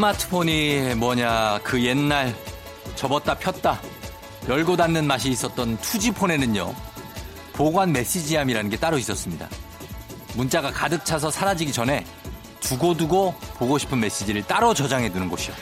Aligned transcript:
스마트폰이 0.00 0.94
뭐냐 0.96 1.60
그 1.62 1.84
옛날 1.84 2.34
접었다 2.94 3.34
폈다 3.34 3.78
열고 4.48 4.74
닫는 4.76 5.06
맛이 5.06 5.28
있었던 5.28 5.76
투지폰에는요 5.76 6.74
보관 7.52 7.92
메시지함이라는 7.92 8.70
게 8.70 8.78
따로 8.78 8.96
있었습니다. 8.96 9.46
문자가 10.36 10.70
가득 10.70 11.04
차서 11.04 11.30
사라지기 11.30 11.72
전에 11.72 12.06
두고두고 12.60 13.34
보고 13.58 13.76
싶은 13.76 14.00
메시지를 14.00 14.42
따로 14.44 14.72
저장해 14.72 15.12
두는 15.12 15.28
곳이요. 15.28 15.54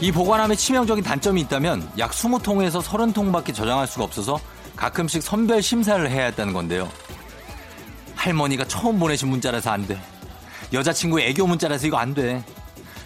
이 0.00 0.12
보관함의 0.12 0.56
치명적인 0.56 1.02
단점이 1.02 1.40
있다면 1.42 1.90
약 1.98 2.12
20통에서 2.12 2.80
30통밖에 2.80 3.52
저장할 3.52 3.88
수가 3.88 4.04
없어서 4.04 4.38
가끔씩 4.76 5.22
선별 5.22 5.62
심사를 5.62 6.08
해야 6.08 6.26
했다는 6.26 6.52
건데요. 6.52 6.90
할머니가 8.14 8.64
처음 8.66 8.98
보내신 8.98 9.28
문자라서 9.28 9.70
안 9.70 9.86
돼. 9.86 9.98
여자친구 10.72 11.20
애교 11.20 11.46
문자라서 11.46 11.86
이거 11.86 11.96
안 11.96 12.14
돼. 12.14 12.44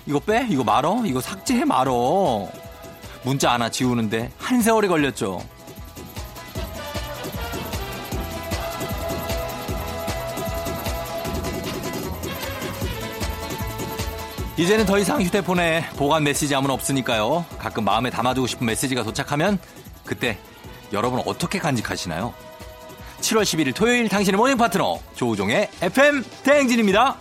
이거 0.06 0.18
빼? 0.18 0.46
이거 0.50 0.64
말어? 0.64 1.02
이거 1.04 1.20
삭제해 1.20 1.64
말어. 1.64 2.48
문자 3.22 3.52
하나 3.52 3.70
지우는데 3.70 4.30
한 4.38 4.60
세월이 4.60 4.88
걸렸죠. 4.88 5.40
이제는 14.56 14.84
더 14.84 14.98
이상 14.98 15.22
휴대폰에 15.22 15.88
보관 15.96 16.22
메시지 16.22 16.52
함은 16.52 16.70
없으니까요. 16.70 17.46
가끔 17.58 17.84
마음에 17.84 18.10
담아두고 18.10 18.46
싶은 18.46 18.66
메시지가 18.66 19.04
도착하면 19.04 19.58
그때 20.04 20.38
여러분 20.92 21.20
어떻게 21.26 21.58
간직하시나요? 21.58 22.32
7월 23.20 23.42
11일 23.42 23.74
토요일 23.74 24.08
당신의 24.08 24.38
모닝 24.38 24.56
파트너 24.56 24.98
조우종의 25.14 25.68
FM 25.82 26.24
대행진입니다. 26.42 27.16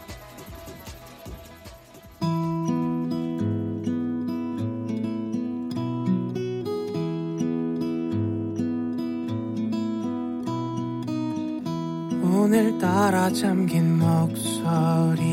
오늘따라 12.24 13.30
잠긴 13.32 14.00
목소리 14.00 15.26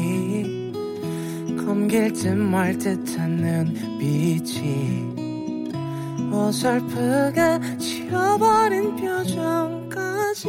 검길 1.56 2.12
듯말 2.12 2.76
듯한 2.76 3.36
눈빛이 3.36 5.14
어설프게 6.32 7.60
지워버린 8.06 8.94
표정까지. 8.96 10.48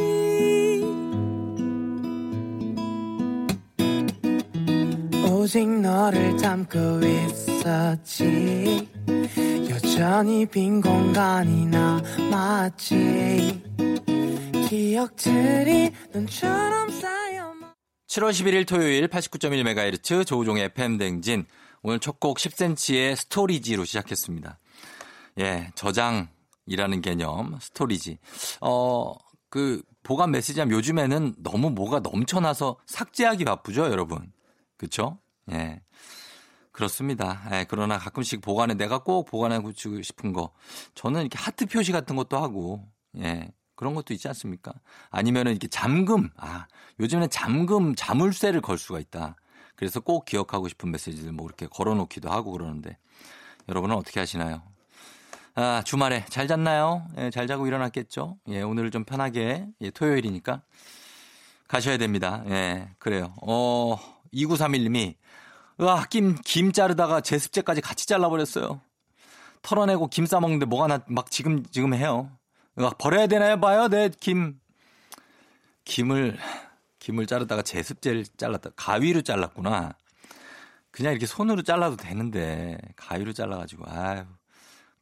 오직 5.28 5.68
너를 5.68 6.36
담고 6.36 6.78
있었지. 7.04 8.88
여전히 9.70 10.46
빈 10.46 10.80
공간이 10.80 11.66
남았지. 11.66 13.62
기억들이 14.68 15.90
눈처럼 16.12 16.90
쌓여 16.90 17.54
7월 18.06 18.30
11일 18.30 18.66
토요일 18.68 19.08
89.1MHz 19.08 20.24
조우종의 20.26 20.64
FM 20.66 20.98
댕진. 20.98 21.46
오늘 21.82 21.98
첫 21.98 22.20
곡 22.20 22.38
10cm의 22.38 23.16
storage로 23.16 23.84
시작했습니다. 23.84 24.58
예, 25.40 25.70
저장 25.74 26.28
이라는 26.68 27.00
개념, 27.00 27.58
storage. 27.60 28.18
어, 28.60 29.14
그, 29.50 29.82
보관 30.02 30.30
메시지함 30.30 30.70
요즘에는 30.70 31.34
너무 31.38 31.70
뭐가 31.70 32.00
넘쳐나서 32.00 32.78
삭제하기 32.86 33.44
바쁘죠, 33.44 33.86
여러분. 33.86 34.32
그쵸? 34.76 35.18
예. 35.50 35.82
그렇습니다. 36.72 37.42
예, 37.52 37.66
그러나 37.68 37.98
가끔씩 37.98 38.40
보관에 38.40 38.74
내가 38.74 39.02
꼭 39.02 39.24
보관하고 39.24 39.72
싶은 39.72 40.32
거. 40.32 40.52
저는 40.94 41.22
이렇게 41.22 41.38
하트 41.38 41.66
표시 41.66 41.90
같은 41.90 42.14
것도 42.14 42.36
하고, 42.38 42.86
예. 43.18 43.50
그런 43.74 43.94
것도 43.94 44.12
있지 44.12 44.26
않습니까? 44.28 44.72
아니면은 45.10 45.52
이렇게 45.52 45.68
잠금. 45.68 46.30
아, 46.36 46.66
요즘에는 47.00 47.30
잠금, 47.30 47.94
자물쇠를 47.94 48.60
걸 48.60 48.76
수가 48.76 48.98
있다. 48.98 49.36
그래서 49.76 50.00
꼭 50.00 50.24
기억하고 50.24 50.68
싶은 50.68 50.90
메시지를 50.90 51.32
뭐 51.32 51.46
이렇게 51.46 51.66
걸어 51.66 51.94
놓기도 51.94 52.28
하고 52.28 52.50
그러는데 52.50 52.98
여러분은 53.68 53.94
어떻게 53.94 54.18
하시나요? 54.18 54.62
아, 55.60 55.82
주말에 55.82 56.24
잘 56.28 56.46
잤나요? 56.46 57.04
예, 57.18 57.30
잘 57.30 57.48
자고 57.48 57.66
일어났겠죠? 57.66 58.38
예, 58.46 58.62
오늘 58.62 58.92
좀 58.92 59.02
편하게, 59.02 59.66
예, 59.80 59.90
토요일이니까 59.90 60.62
가셔야 61.66 61.96
됩니다. 61.96 62.44
예, 62.46 62.90
그래요. 63.00 63.34
어, 63.42 63.98
2931님이, 64.32 65.16
으아, 65.80 66.04
김, 66.10 66.36
김 66.44 66.70
자르다가 66.70 67.20
제습제까지 67.22 67.80
같이 67.80 68.06
잘라버렸어요. 68.06 68.80
털어내고 69.62 70.06
김 70.10 70.26
싸먹는데 70.26 70.66
뭐가 70.66 70.86
나, 70.86 71.00
막 71.08 71.28
지금, 71.28 71.64
지금 71.72 71.92
해요. 71.92 72.30
으아, 72.78 72.90
버려야 72.90 73.26
되나요? 73.26 73.58
봐요, 73.58 73.88
네, 73.88 74.10
김. 74.20 74.60
김을, 75.84 76.38
김을 77.00 77.26
자르다가 77.26 77.62
제습제를 77.62 78.26
잘랐다. 78.36 78.70
가위로 78.76 79.22
잘랐구나. 79.22 79.96
그냥 80.92 81.10
이렇게 81.10 81.26
손으로 81.26 81.62
잘라도 81.62 81.96
되는데, 81.96 82.78
가위로 82.94 83.32
잘라가지고, 83.32 83.86
아유. 83.88 84.24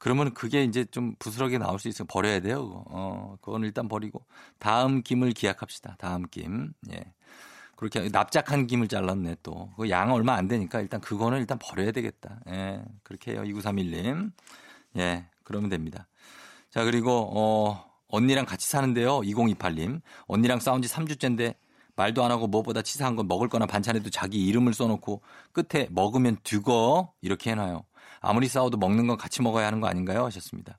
그러면 0.07 0.33
그게 0.35 0.63
이제 0.63 0.85
좀 0.85 1.17
부스러기 1.19 1.59
나올 1.59 1.81
수 1.81 1.89
있으면 1.89 2.07
버려야 2.07 2.39
돼요. 2.39 2.65
그거. 2.69 2.85
어, 2.91 3.37
그건 3.41 3.65
일단 3.65 3.89
버리고 3.89 4.25
다음 4.61 5.03
김을 5.03 5.33
기약합시다. 5.33 5.97
다음 5.99 6.29
김. 6.31 6.73
예. 6.93 7.13
그렇게 7.75 8.09
납작한 8.09 8.69
김을 8.69 8.87
잘랐네 8.87 9.39
또. 9.43 9.73
그 9.77 9.91
양 9.91 10.13
얼마 10.13 10.35
안 10.35 10.47
되니까 10.47 10.81
일단 10.81 11.01
그거는 11.01 11.41
일단 11.41 11.59
버려야 11.61 11.91
되겠다. 11.91 12.39
예. 12.51 12.85
그렇게 13.03 13.33
해요. 13.33 13.43
2931님. 13.43 14.31
예. 14.99 15.27
그러면 15.43 15.71
됩니다. 15.71 16.07
자, 16.71 16.85
그리고 16.85 17.33
어 17.35 17.85
언니랑 18.07 18.47
같이 18.47 18.69
사는데요. 18.71 19.23
2028님. 19.23 20.03
언니랑 20.29 20.61
싸운 20.61 20.83
지 20.83 20.89
3주째인데 20.89 21.57
말도 21.97 22.23
안 22.25 22.31
하고 22.31 22.47
무엇보다 22.47 22.83
치사한 22.83 23.17
건 23.17 23.27
먹을 23.27 23.49
거나 23.49 23.67
반찬에도 23.67 24.11
자기 24.11 24.47
이름을 24.47 24.73
써놓고 24.73 25.23
끝에 25.51 25.89
먹으면 25.91 26.37
두거 26.45 27.13
이렇게 27.23 27.51
해놔요. 27.51 27.83
아무리 28.21 28.49
싸워도 28.49 28.79
먹는 28.79 29.07
건 29.07 29.17
같이 29.17 29.43
먹어야 29.43 29.67
하는 29.67 29.81
거 29.81 29.87
아닌가요? 29.87 30.25
하셨습니다. 30.25 30.79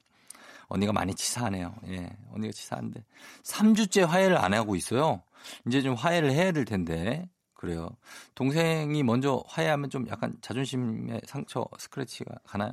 언니가 0.68 0.92
많이 0.92 1.14
치사하네요. 1.16 1.76
예, 1.88 2.10
언니가 2.34 2.52
치사한데. 2.52 3.04
3주째 3.44 4.06
화해를 4.06 4.38
안 4.38 4.54
하고 4.54 4.76
있어요. 4.76 5.24
이제 5.66 5.82
좀 5.82 5.96
화해를 5.96 6.32
해야 6.32 6.52
될 6.52 6.66
텐데. 6.66 7.30
그래요. 7.54 7.90
동생이 8.36 9.02
먼저 9.02 9.44
화해하면 9.48 9.90
좀 9.90 10.08
약간 10.10 10.36
자존심에 10.42 11.22
상처, 11.26 11.66
스크래치가 11.80 12.36
가나요? 12.44 12.72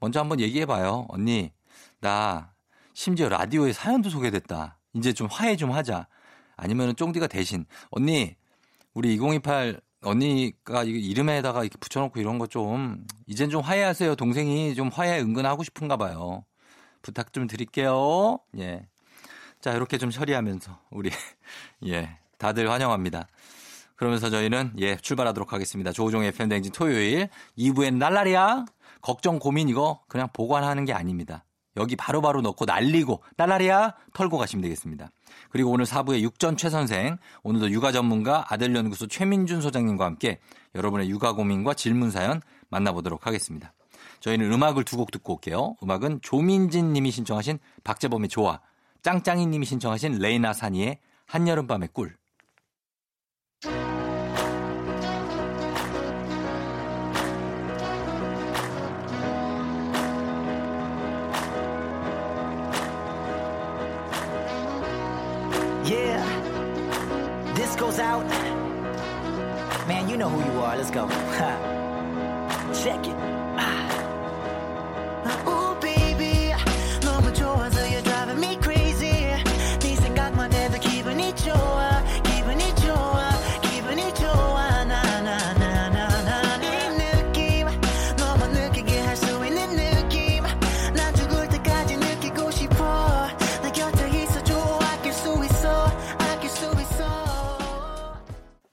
먼저 0.00 0.18
한번 0.18 0.40
얘기해 0.40 0.66
봐요. 0.66 1.06
언니, 1.08 1.52
나 2.00 2.52
심지어 2.94 3.28
라디오에 3.28 3.72
사연도 3.72 4.10
소개됐다. 4.10 4.78
이제 4.94 5.12
좀 5.12 5.28
화해 5.30 5.56
좀 5.56 5.70
하자. 5.70 6.08
아니면 6.56 6.88
은 6.88 6.96
쫑디가 6.96 7.28
대신, 7.28 7.64
언니, 7.90 8.34
우리 8.92 9.14
2028 9.14 9.80
언니가 10.02 10.84
이름에다가 10.84 11.62
이렇게 11.64 11.76
붙여놓고 11.78 12.20
이런 12.20 12.38
거 12.38 12.46
좀 12.46 13.04
이젠 13.26 13.50
좀 13.50 13.60
화해하세요. 13.62 14.14
동생이 14.16 14.74
좀 14.74 14.88
화해 14.88 15.20
은근 15.20 15.44
하고 15.46 15.62
싶은가 15.64 15.96
봐요. 15.96 16.44
부탁 17.02 17.32
좀 17.32 17.46
드릴게요. 17.46 18.38
예. 18.58 18.86
자, 19.60 19.72
이렇게 19.72 19.98
좀 19.98 20.10
처리하면서 20.10 20.78
우리 20.90 21.10
예. 21.86 22.18
다들 22.38 22.70
환영합니다. 22.70 23.26
그러면서 23.96 24.30
저희는 24.30 24.74
예, 24.78 24.96
출발하도록 24.96 25.52
하겠습니다. 25.52 25.90
조우종의 25.90 26.30
팬댕진 26.32 26.72
토요일 26.72 27.28
2부엔 27.58 27.94
날라리야. 27.96 28.64
걱정 29.00 29.38
고민 29.40 29.68
이거 29.68 30.00
그냥 30.08 30.28
보관하는 30.32 30.84
게 30.84 30.92
아닙니다. 30.92 31.44
여기 31.78 31.96
바로바로 31.96 32.38
바로 32.38 32.42
넣고 32.42 32.64
날리고 32.66 33.22
날라리야 33.36 33.94
털고 34.12 34.36
가시면 34.36 34.62
되겠습니다. 34.62 35.10
그리고 35.50 35.70
오늘 35.70 35.86
4부의 35.86 36.20
육전 36.20 36.56
최 36.56 36.68
선생, 36.68 37.16
오늘도 37.42 37.70
육아 37.70 37.92
전문가 37.92 38.44
아들 38.50 38.74
연구소 38.74 39.06
최민준 39.06 39.60
소장님과 39.62 40.04
함께 40.04 40.40
여러분의 40.74 41.08
육아 41.08 41.32
고민과 41.32 41.74
질문 41.74 42.10
사연 42.10 42.42
만나보도록 42.68 43.26
하겠습니다. 43.26 43.72
저희는 44.20 44.52
음악을 44.52 44.84
두 44.84 44.96
곡 44.98 45.10
듣고 45.12 45.34
올게요. 45.34 45.76
음악은 45.82 46.20
조민진 46.22 46.92
님이 46.92 47.10
신청하신 47.10 47.58
박재범의 47.84 48.28
좋아, 48.28 48.60
짱짱이 49.02 49.46
님이 49.46 49.64
신청하신 49.64 50.18
레이나 50.18 50.52
사니의 50.52 50.98
한여름밤의 51.26 51.90
꿀. 51.92 52.16
Let's 70.78 70.92
go. 70.92 71.08
Check 72.84 73.08
it. 73.08 73.17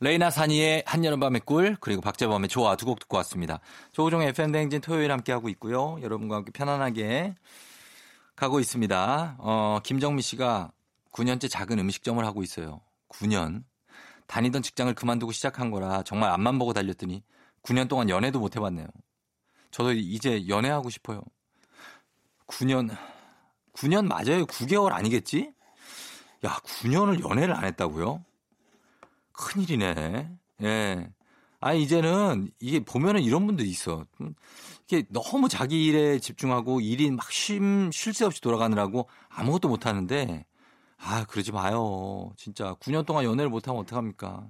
레이나 0.05 0.29
사니의 0.29 0.83
한여름밤의 0.85 1.41
꿀 1.41 1.75
그리고 1.79 1.99
박재범의 1.99 2.47
좋아 2.47 2.75
두 2.75 2.85
곡 2.85 2.99
듣고 2.99 3.17
왔습니다. 3.17 3.59
조우종의 3.91 4.27
FM대행진 4.29 4.79
토요일 4.79 5.11
함께하고 5.11 5.49
있고요. 5.49 5.97
여러분과 5.99 6.35
함께 6.35 6.51
편안하게 6.51 7.33
가고 8.35 8.59
있습니다. 8.59 9.37
어, 9.39 9.79
김정미 9.83 10.21
씨가 10.21 10.71
9년째 11.11 11.49
작은 11.49 11.79
음식점을 11.79 12.23
하고 12.23 12.43
있어요. 12.43 12.81
9년. 13.09 13.63
다니던 14.27 14.61
직장을 14.61 14.93
그만두고 14.93 15.31
시작한 15.31 15.71
거라 15.71 16.03
정말 16.03 16.29
앞만 16.29 16.59
보고 16.59 16.71
달렸더니 16.71 17.23
9년 17.63 17.89
동안 17.89 18.07
연애도 18.07 18.39
못 18.39 18.55
해봤네요. 18.55 18.85
저도 19.71 19.93
이제 19.93 20.47
연애하고 20.47 20.91
싶어요. 20.91 21.23
9년, 22.45 22.95
9년 23.73 24.05
맞아요? 24.05 24.45
9개월 24.45 24.91
아니겠지? 24.91 25.51
야, 26.45 26.59
9년을 26.63 27.27
연애를 27.27 27.55
안 27.55 27.63
했다고요? 27.65 28.23
큰일이네. 29.37 30.37
예. 30.63 31.09
아, 31.59 31.73
이제는 31.73 32.51
이게 32.59 32.79
보면은 32.79 33.21
이런 33.23 33.45
분들 33.47 33.65
있어. 33.65 34.05
이게 34.87 35.03
너무 35.09 35.49
자기 35.49 35.85
일에 35.85 36.19
집중하고 36.19 36.79
일이 36.81 37.09
막 37.11 37.31
쉼, 37.31 37.89
쉴 37.91 38.13
새 38.13 38.25
없이 38.25 38.39
돌아가느라고 38.41 39.09
아무것도 39.29 39.67
못 39.67 39.85
하는데 39.85 40.45
아, 40.97 41.25
그러지 41.25 41.51
마요. 41.51 42.31
진짜 42.37 42.75
9년 42.75 43.05
동안 43.05 43.25
연애를 43.25 43.49
못 43.49 43.67
하면 43.67 43.81
어떡합니까? 43.81 44.47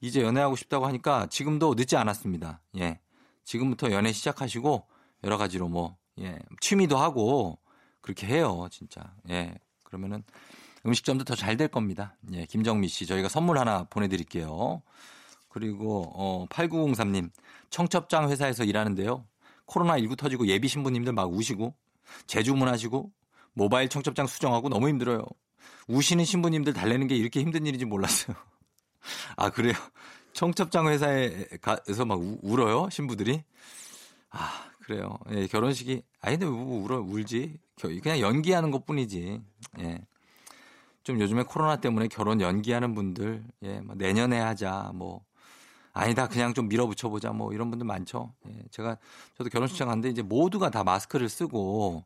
이제 0.00 0.20
연애하고 0.22 0.56
싶다고 0.56 0.86
하니까 0.86 1.26
지금도 1.26 1.74
늦지 1.74 1.96
않았습니다. 1.96 2.60
예. 2.78 3.00
지금부터 3.44 3.92
연애 3.92 4.12
시작하시고 4.12 4.86
여러 5.24 5.38
가지로 5.38 5.68
뭐, 5.68 5.96
예. 6.20 6.38
취미도 6.60 6.96
하고 6.96 7.58
그렇게 8.00 8.26
해요. 8.26 8.66
진짜. 8.70 9.14
예. 9.30 9.54
그러면은 9.84 10.24
음식점도 10.86 11.24
더 11.24 11.34
잘 11.36 11.56
될 11.56 11.68
겁니다. 11.68 12.16
예. 12.32 12.46
김정미 12.46 12.88
씨, 12.88 13.06
저희가 13.06 13.28
선물 13.28 13.58
하나 13.58 13.84
보내드릴게요. 13.84 14.82
그리고, 15.48 16.10
어, 16.14 16.46
8903님, 16.48 17.30
청첩장 17.70 18.30
회사에서 18.30 18.64
일하는데요. 18.64 19.24
코로나19 19.66 20.16
터지고 20.18 20.46
예비 20.48 20.68
신부님들 20.68 21.12
막 21.12 21.30
우시고, 21.32 21.74
재주문하시고, 22.26 23.12
모바일 23.54 23.88
청첩장 23.88 24.26
수정하고 24.26 24.68
너무 24.68 24.88
힘들어요. 24.88 25.24
우시는 25.88 26.24
신부님들 26.24 26.72
달래는 26.72 27.06
게 27.06 27.16
이렇게 27.16 27.40
힘든 27.40 27.66
일인지 27.66 27.84
몰랐어요. 27.84 28.36
아, 29.36 29.50
그래요? 29.50 29.74
청첩장 30.32 30.88
회사에 30.88 31.46
가서 31.60 32.04
막 32.06 32.18
우, 32.18 32.38
울어요? 32.42 32.88
신부들이? 32.90 33.42
아, 34.30 34.64
그래요. 34.80 35.18
예, 35.32 35.46
결혼식이, 35.46 36.02
아니, 36.22 36.38
근데 36.38 36.46
뭐 36.46 36.82
울어, 36.82 36.98
울지? 37.00 37.58
그냥 38.02 38.20
연기하는 38.20 38.70
것 38.70 38.86
뿐이지. 38.86 39.40
예. 39.80 40.00
좀 41.02 41.20
요즘에 41.20 41.42
코로나 41.42 41.76
때문에 41.76 42.08
결혼 42.08 42.40
연기하는 42.40 42.94
분들, 42.94 43.44
예, 43.62 43.80
뭐 43.80 43.94
내년에 43.96 44.38
하자, 44.38 44.92
뭐. 44.94 45.24
아니다, 45.94 46.26
그냥 46.26 46.54
좀 46.54 46.68
밀어붙여보자, 46.68 47.32
뭐 47.32 47.52
이런 47.52 47.68
분들 47.68 47.86
많죠. 47.86 48.32
예, 48.48 48.62
제가, 48.70 48.96
저도 49.36 49.50
결혼식장 49.50 49.88
갔는데 49.88 50.08
이제 50.08 50.22
모두가 50.22 50.70
다 50.70 50.84
마스크를 50.84 51.28
쓰고, 51.28 52.04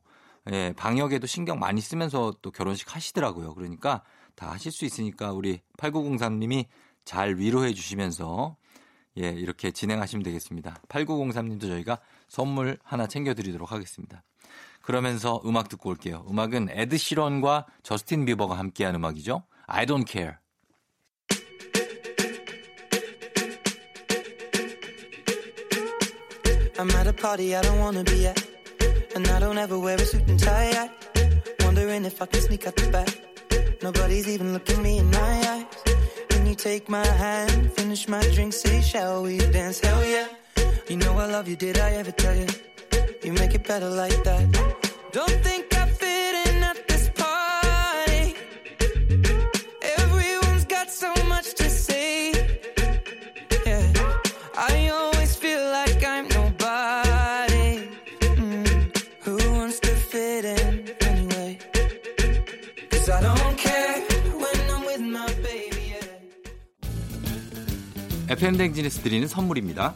예, 0.51 0.73
방역에도 0.75 1.27
신경 1.27 1.59
많이 1.59 1.79
쓰면서 1.81 2.33
또 2.41 2.51
결혼식 2.51 2.95
하시더라고요. 2.95 3.53
그러니까 3.53 4.03
다 4.35 4.51
하실 4.51 4.71
수 4.71 4.85
있으니까 4.85 5.31
우리 5.31 5.61
8903님이 5.77 6.65
잘 7.05 7.37
위로해 7.37 7.73
주시면서 7.73 8.55
예, 9.17 9.29
이렇게 9.29 9.71
진행하시면 9.71 10.23
되겠습니다. 10.23 10.81
8903님도 10.89 11.61
저희가 11.61 11.99
선물 12.27 12.77
하나 12.83 13.07
챙겨드리도록 13.07 13.71
하겠습니다. 13.71 14.23
그러면서 14.87 15.41
음악 15.45 15.67
듣고 15.67 15.89
올게요. 15.89 16.25
음악은 16.29 16.69
에드 16.71 16.95
시런과 16.95 17.65
저스틴 17.83 18.23
비버가 18.23 18.57
함께한 18.57 18.95
음악이죠. 18.95 19.43
I 19.65 19.85
don't 19.85 20.09
care. 20.09 20.35
You 43.27 43.33
make 43.33 43.53
it 43.53 43.67
better 43.67 43.89
like 43.89 44.23
that. 44.23 44.45
Don't 45.11 45.37
think 45.43 45.65
I 45.75 45.85
fit 45.85 46.33
in 46.47 46.63
at 46.63 46.87
this 46.87 47.09
party. 47.09 48.35
Everyone's 49.97 50.63
got 50.63 50.89
so 50.89 51.13
much 51.27 51.53
to 51.55 51.69
say. 51.69 52.31
Yeah. 53.65 53.91
I 54.55 54.87
always 54.87 55.35
feel 55.35 55.59
like 55.59 56.01
I'm 56.05 56.29
nobody. 56.29 57.89
Mm. 58.39 58.95
Who 59.25 59.35
wants 59.59 59.81
to 59.81 59.93
fit 60.11 60.45
in 60.45 60.95
anyway? 61.01 61.59
Cause 62.89 63.09
I 63.09 63.19
don't 63.19 63.57
care 63.57 63.99
when 64.41 64.59
I'm 64.71 64.85
with 64.85 65.01
my 65.01 65.27
baby. 65.43 65.91
Yeah. 65.91 66.07
FM 68.35 68.55
대행진에서 68.55 69.01
드리는 69.01 69.27
선물입니다. 69.27 69.95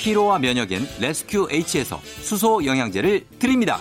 피로와 0.00 0.38
면역엔 0.38 0.88
레스큐 0.98 1.48
H에서 1.50 2.00
수소 2.22 2.64
영양제를 2.64 3.26
드립니다. 3.38 3.78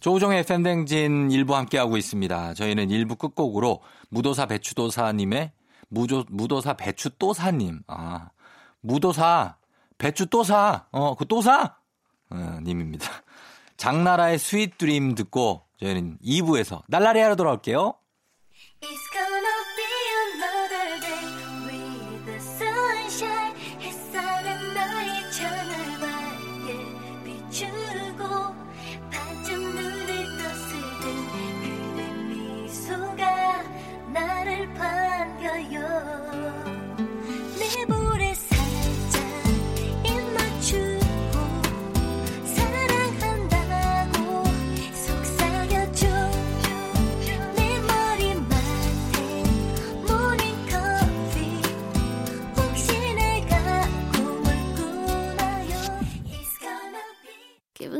조우종의 0.00 0.40
FM대행진 0.40 1.30
1부 1.30 1.54
함께하고 1.54 1.96
있습니다. 1.96 2.54
저희는 2.54 2.90
1부 2.90 3.14
끝곡으로 3.14 3.82
무도사 4.10 4.46
배추도사님의 4.46 5.52
무조, 5.88 6.24
무도사 6.28 6.74
배추또사님. 6.74 7.82
아, 7.86 8.30
무도사 8.80 9.56
배추또사. 9.96 10.86
어, 10.90 11.14
그 11.14 11.24
또사? 11.24 11.76
어, 12.30 12.58
님입니다. 12.62 13.06
장나라의 13.84 14.38
Sweet 14.38 14.78
Dream 14.78 15.14
듣고 15.14 15.60
저희는 15.78 16.16
2부에서 16.24 16.80
날라리하러 16.88 17.36
돌아올게요. 17.36 17.92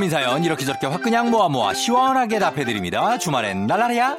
고민 0.00 0.08
사연 0.08 0.42
이렇게 0.42 0.64
저렇게 0.64 0.86
화끈냥 0.86 1.30
모아 1.30 1.50
모아 1.50 1.74
시원하게 1.74 2.38
답해드립니다. 2.38 3.18
주말엔 3.18 3.66
날라리야. 3.66 4.16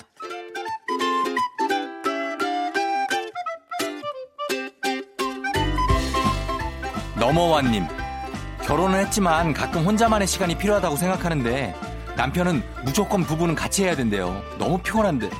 넘어와님 7.15 7.87
결혼을 8.61 8.99
했지만 8.99 9.55
가끔 9.55 9.83
혼자만의 9.83 10.27
시간이 10.27 10.55
필요하다고 10.59 10.97
생각하는데 10.97 11.75
남편은 12.15 12.61
무조건 12.85 13.23
부부는 13.23 13.55
같이 13.55 13.83
해야 13.83 13.95
된대요. 13.95 14.39
너무 14.59 14.77
피곤한데 14.77 15.31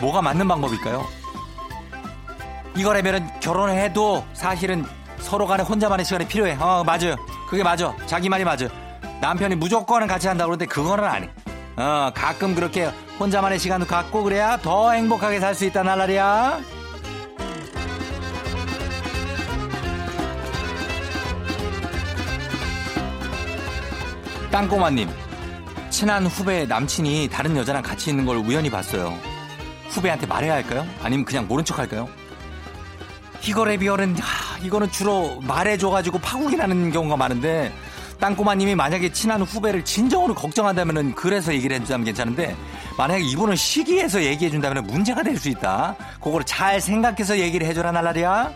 뭐가 0.00 0.22
맞는 0.22 0.48
방법일까요? 0.48 1.04
이거라면은 2.78 3.28
결혼을 3.40 3.74
해도 3.74 4.24
사실은 4.32 4.86
서로 5.18 5.46
간에 5.46 5.62
혼자만의 5.62 6.06
시간이 6.06 6.28
필요해. 6.28 6.56
어, 6.58 6.82
맞아요. 6.82 7.16
그게 7.50 7.62
맞아. 7.62 7.94
자기 8.06 8.30
말이 8.30 8.42
맞아. 8.42 8.68
남편이 9.20 9.56
무조건 9.56 10.06
같이 10.06 10.28
한다고 10.28 10.50
그러는데 10.50 10.66
그거는 10.66 11.04
아니. 11.04 11.28
어, 11.76 12.10
가끔 12.14 12.54
그렇게 12.54 12.86
혼자만의 13.20 13.58
시간도 13.58 13.86
갖고 13.86 14.22
그래야 14.22 14.56
더 14.58 14.92
행복하게 14.92 15.40
살 15.40 15.54
수 15.54 15.64
있다 15.64 15.82
날라리야. 15.82 16.60
땅꼬마님, 24.50 25.08
친한 25.90 26.26
후배 26.26 26.64
남친이 26.66 27.28
다른 27.30 27.56
여자랑 27.56 27.82
같이 27.82 28.10
있는 28.10 28.24
걸 28.24 28.36
우연히 28.38 28.70
봤어요. 28.70 29.16
후배한테 29.88 30.26
말해야 30.26 30.54
할까요? 30.54 30.86
아니면 31.02 31.24
그냥 31.24 31.46
모른 31.46 31.64
척 31.64 31.78
할까요? 31.78 32.08
이거래 33.46 33.76
비얼은 33.76 34.16
이거는 34.62 34.90
주로 34.90 35.40
말해줘가지고 35.42 36.18
파국이 36.18 36.56
나는 36.56 36.90
경우가 36.90 37.16
많은데 37.16 37.72
땅꼬마님이 38.20 38.74
만약에 38.74 39.12
친한 39.12 39.42
후배를 39.42 39.84
진정으로 39.84 40.34
걱정한다면은 40.34 41.14
그래서 41.14 41.52
얘기를 41.52 41.74
해준다면 41.76 42.04
괜찮은데 42.06 42.56
만약에 42.96 43.22
이분을 43.24 43.56
시기해서 43.56 44.22
얘기해 44.24 44.50
준다면 44.50 44.84
문제가 44.86 45.22
될 45.22 45.36
수 45.36 45.50
있다. 45.50 45.94
그거를 46.22 46.46
잘 46.46 46.80
생각해서 46.80 47.38
얘기를 47.38 47.66
해줘라 47.66 47.92
날라리야. 47.92 48.50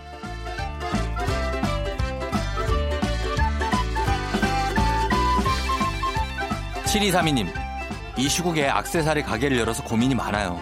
7232님, 6.84 7.48
이 8.16 8.28
시국에 8.28 8.68
악세사리 8.68 9.22
가게를 9.22 9.58
열어서 9.58 9.82
고민이 9.84 10.14
많아요. 10.14 10.60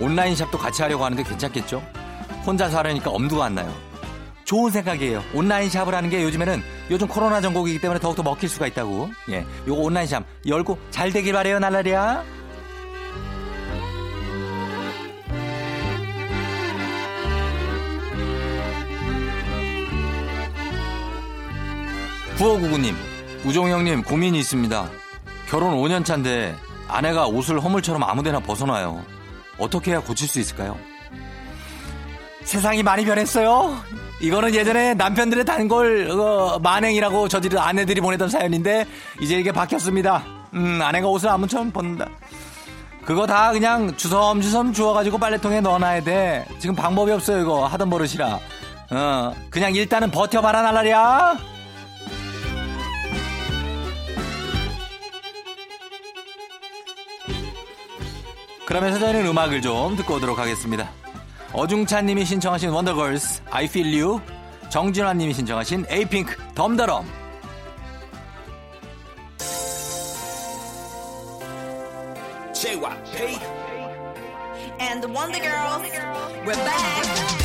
온라인 0.00 0.34
샵도 0.34 0.58
같이 0.58 0.82
하려고 0.82 1.04
하는데 1.04 1.22
괜찮겠죠? 1.22 1.82
혼자서 2.46 2.78
하려니까 2.78 3.10
엄두가 3.10 3.44
안 3.44 3.54
나요. 3.54 3.89
좋은 4.50 4.72
생각이에요. 4.72 5.22
온라인 5.32 5.70
샵을 5.70 5.94
하는 5.94 6.10
게 6.10 6.24
요즘에는 6.24 6.60
요즘 6.90 7.06
코로나 7.06 7.40
전국이기 7.40 7.80
때문에 7.80 8.00
더욱더 8.00 8.24
먹힐 8.24 8.48
수가 8.48 8.66
있다고. 8.66 9.08
예. 9.28 9.46
요거 9.68 9.80
온라인 9.80 10.08
샵 10.08 10.24
열고 10.44 10.76
잘 10.90 11.12
되길 11.12 11.34
바래요, 11.34 11.60
날라리야. 11.60 12.24
구호구구님, 22.36 22.96
우종형님 23.44 24.02
고민이 24.02 24.40
있습니다. 24.40 24.90
결혼 25.48 25.76
5년 25.76 26.04
차인데 26.04 26.56
아내가 26.88 27.28
옷을 27.28 27.60
허물처럼 27.60 28.02
아무데나 28.02 28.40
벗어놔요. 28.40 29.04
어떻게 29.58 29.92
해야 29.92 30.00
고칠 30.00 30.26
수 30.26 30.40
있을까요? 30.40 30.89
세상이 32.50 32.82
많이 32.82 33.04
변했어요. 33.04 33.76
이거는 34.20 34.52
예전에 34.56 34.94
남편들의 34.94 35.44
단골 35.44 36.10
어, 36.10 36.58
만행이라고 36.58 37.28
저들이 37.28 37.56
아내들이 37.56 38.00
보내던 38.00 38.28
사연인데 38.28 38.86
이제 39.20 39.38
이게 39.38 39.52
바뀌었습니다. 39.52 40.24
음, 40.54 40.80
아내가 40.82 41.06
옷을 41.06 41.28
아무처럼 41.28 41.70
벗는다. 41.70 42.08
그거 43.04 43.24
다 43.24 43.52
그냥 43.52 43.96
주섬주섬 43.96 44.72
주워가지고 44.72 45.18
빨래통에 45.18 45.60
넣어놔야 45.60 46.02
돼. 46.02 46.44
지금 46.58 46.74
방법이 46.74 47.12
없어요 47.12 47.40
이거 47.40 47.66
하던 47.66 47.88
버릇이라. 47.88 48.40
어, 48.90 49.32
그냥 49.48 49.72
일단은 49.72 50.10
버텨봐라 50.10 50.60
날라리야. 50.60 51.36
그러면서 58.66 58.98
저희는 58.98 59.24
음악을 59.24 59.62
좀 59.62 59.94
듣고 59.94 60.14
오도록 60.14 60.36
하겠습니다. 60.36 60.90
어중찬님이 61.52 62.24
신청하신 62.24 62.70
원더걸스 62.70 63.42
I 63.50 63.64
Feel 63.64 64.00
You 64.00 64.20
정진환님이 64.68 65.34
신청하신 65.34 65.86
에이핑크 65.88 66.36
덤더럼 66.54 67.04
JYP 72.52 73.38
and 74.80 75.02
the 75.02 75.08
Wonder 75.12 75.40
Girls 75.40 75.82
we're 76.46 76.54
back 76.54 77.39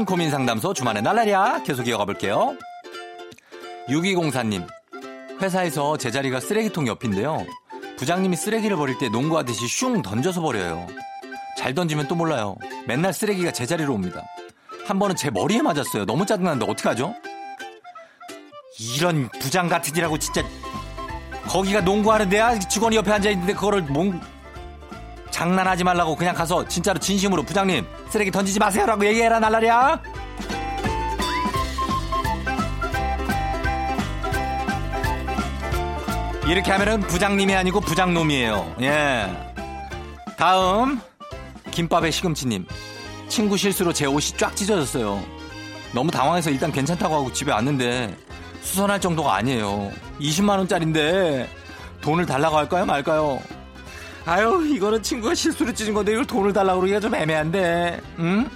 속 0.00 0.04
시원한 0.04 0.04
고민 0.04 0.30
상담소 0.30 0.72
주말의 0.72 1.02
날라리야 1.02 1.62
계속 1.62 1.86
이어가 1.86 2.04
볼게요. 2.04 2.56
6204님, 3.88 4.66
회사에서 5.42 5.96
제 5.96 6.10
자리가 6.10 6.40
쓰레기통 6.40 6.86
옆인데요. 6.86 7.44
부장님이 7.98 8.36
쓰레기를 8.36 8.76
버릴 8.76 8.96
때 8.98 9.08
농구하듯이 9.08 9.66
슝 9.68 10.00
던져서 10.02 10.40
버려요. 10.40 10.86
잘 11.58 11.74
던지면 11.74 12.08
또 12.08 12.14
몰라요. 12.14 12.56
맨날 12.86 13.12
쓰레기가 13.12 13.52
제 13.52 13.66
자리로 13.66 13.92
옵니다. 13.92 14.22
한 14.86 14.98
번은 14.98 15.16
제 15.16 15.30
머리에 15.30 15.60
맞았어요. 15.60 16.06
너무 16.06 16.24
짜증나는데 16.24 16.70
어떡하죠? 16.70 17.14
이런 18.96 19.28
부장 19.40 19.68
같은 19.68 19.94
이라고 19.96 20.18
진짜 20.18 20.42
거기가 21.48 21.80
농구하는 21.82 22.28
데야 22.28 22.58
직원이 22.58 22.96
옆에 22.96 23.10
앉아 23.12 23.30
있는데 23.30 23.52
그거를 23.52 23.82
몽 23.82 24.18
장난하지 25.40 25.84
말라고 25.84 26.16
그냥 26.16 26.34
가서 26.34 26.68
진짜로 26.68 26.98
진심으로 26.98 27.42
부장님 27.44 27.86
쓰레기 28.10 28.30
던지지 28.30 28.58
마세요라고 28.58 29.06
얘기해라 29.06 29.40
날라리야. 29.40 30.02
이렇게 36.46 36.70
하면은 36.72 37.00
부장님이 37.00 37.54
아니고 37.54 37.80
부장놈이에요. 37.80 38.76
예. 38.82 39.54
다음 40.36 41.00
김밥의 41.70 42.12
시금치님. 42.12 42.66
친구 43.28 43.56
실수로 43.56 43.94
제 43.94 44.04
옷이 44.04 44.36
쫙 44.36 44.54
찢어졌어요. 44.54 45.24
너무 45.94 46.10
당황해서 46.10 46.50
일단 46.50 46.70
괜찮다고 46.70 47.14
하고 47.14 47.32
집에 47.32 47.50
왔는데 47.50 48.14
수선할 48.60 49.00
정도가 49.00 49.36
아니에요. 49.36 49.90
20만 50.20 50.58
원짜린데 50.58 51.48
돈을 52.02 52.26
달라고 52.26 52.58
할까요 52.58 52.84
말까요 52.84 53.40
아유 54.30 54.64
이거는 54.64 55.02
친구가 55.02 55.34
실수로 55.34 55.74
찢은 55.74 55.92
건데 55.92 56.12
이걸 56.12 56.24
돈을 56.24 56.52
달라고 56.52 56.78
그러기가 56.78 57.00
좀 57.00 57.12
애매한데 57.16 58.00
응? 58.20 58.48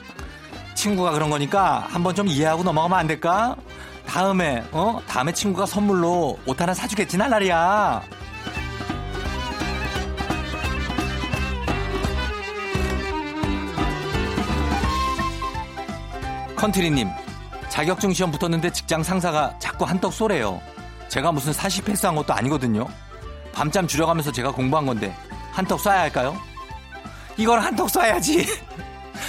친구가 0.77 1.11
그런 1.11 1.31
거니까 1.31 1.89
한번 1.91 2.15
좀 2.15 2.29
이해하고 2.29 2.63
넘어가면 2.63 2.97
안 2.97 3.09
될까? 3.09 3.57
다음에 4.07 4.63
어 4.71 5.03
다음에 5.09 5.33
친구가 5.33 5.67
선물로 5.67 6.39
옷 6.47 6.61
하나 6.61 6.73
사주겠지 6.73 7.19
날라리야 7.19 8.03
컨트리님 16.55 17.09
자격증 17.69 18.13
시험 18.13 18.31
붙었는데 18.31 18.71
직장 18.71 19.03
상사가 19.03 19.53
자꾸 19.59 19.85
한턱 19.85 20.13
쏘래요 20.13 20.63
제가 21.09 21.33
무슨 21.33 21.53
사시 21.53 21.83
패스한 21.83 22.15
것도 22.15 22.33
아니거든요 22.33 22.87
밤잠 23.53 23.89
줄여가면서 23.89 24.31
제가 24.31 24.53
공부한 24.53 24.87
건데 24.87 25.13
한턱 25.55 25.81
쏴야 25.81 25.97
할까요? 25.97 26.37
이걸 27.37 27.61
한턱 27.61 27.89
쏴야지. 27.89 28.47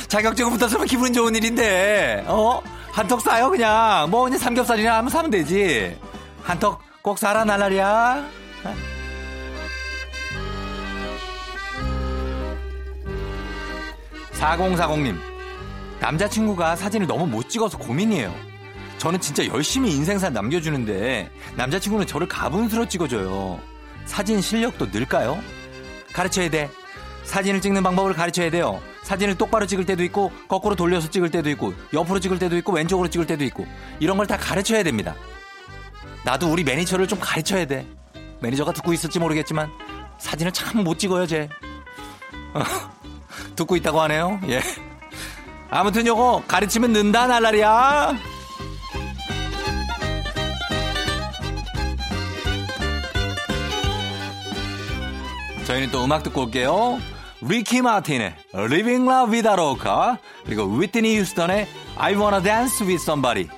자격증 0.07 0.49
붙었으면 0.49 0.87
기분 0.87 1.13
좋은 1.13 1.35
일인데, 1.35 2.25
어? 2.27 2.61
한턱 2.91 3.19
쏴요, 3.21 3.51
그냥. 3.51 4.09
뭐, 4.09 4.23
그냥 4.23 4.39
삼겹살이나 4.39 4.97
하면 4.97 5.09
사면 5.09 5.29
되지. 5.29 5.97
한턱 6.43 6.81
꼭 7.03 7.17
쏴라, 7.17 7.45
날라리야. 7.45 8.25
4040님. 14.33 15.17
남자친구가 15.99 16.75
사진을 16.75 17.07
너무 17.07 17.25
못 17.27 17.49
찍어서 17.49 17.77
고민이에요. 17.77 18.33
저는 18.97 19.19
진짜 19.19 19.45
열심히 19.47 19.91
인생샷 19.91 20.29
남겨주는데, 20.29 21.29
남자친구는 21.55 22.07
저를 22.07 22.27
가분수로 22.27 22.87
찍어줘요. 22.87 23.59
사진 24.05 24.41
실력도 24.41 24.87
늘까요? 24.87 25.39
가르쳐야 26.15 26.49
돼. 26.49 26.69
사진을 27.25 27.59
찍는 27.59 27.83
방법을 27.83 28.13
가르쳐야 28.13 28.49
돼요. 28.49 28.81
사진을 29.03 29.35
똑바로 29.35 29.65
찍을 29.65 29.85
때도 29.85 30.03
있고, 30.05 30.31
거꾸로 30.47 30.75
돌려서 30.75 31.09
찍을 31.09 31.29
때도 31.29 31.49
있고, 31.51 31.73
옆으로 31.93 32.19
찍을 32.19 32.39
때도 32.39 32.55
있고, 32.57 32.71
왼쪽으로 32.71 33.09
찍을 33.09 33.27
때도 33.27 33.43
있고, 33.45 33.67
이런 33.99 34.15
걸 34.17 34.25
다 34.25 34.37
가르쳐야 34.37 34.81
됩니다. 34.83 35.13
나도 36.23 36.49
우리 36.51 36.63
매니저를 36.63 37.07
좀 37.07 37.19
가르쳐야 37.19 37.65
돼. 37.65 37.85
매니저가 38.39 38.71
듣고 38.73 38.93
있을지 38.93 39.19
모르겠지만, 39.19 39.69
사진을 40.19 40.51
참 40.53 40.83
못 40.83 40.97
찍어요, 40.97 41.27
쟤. 41.27 41.49
듣고 43.55 43.75
있다고 43.75 44.01
하네요. 44.01 44.39
예. 44.47 44.61
아무튼 45.69 46.07
요거 46.07 46.43
가르치면 46.47 46.93
는다, 46.93 47.27
날라리야. 47.27 48.13
저희는 55.75 55.91
또 55.91 56.05
음악 56.05 56.23
듣고 56.23 56.43
올게요. 56.43 56.99
리키 57.41 57.81
마틴의 57.81 58.33
Living 58.53 59.09
La 59.09 59.25
Vida 59.29 59.53
Loca 59.53 60.15
그리고 60.45 60.63
위트니 60.63 61.17
휴스턴의 61.19 61.67
I 61.97 62.15
Wanna 62.15 62.41
Dance 62.41 62.85
With 62.85 63.01
Somebody 63.03 63.49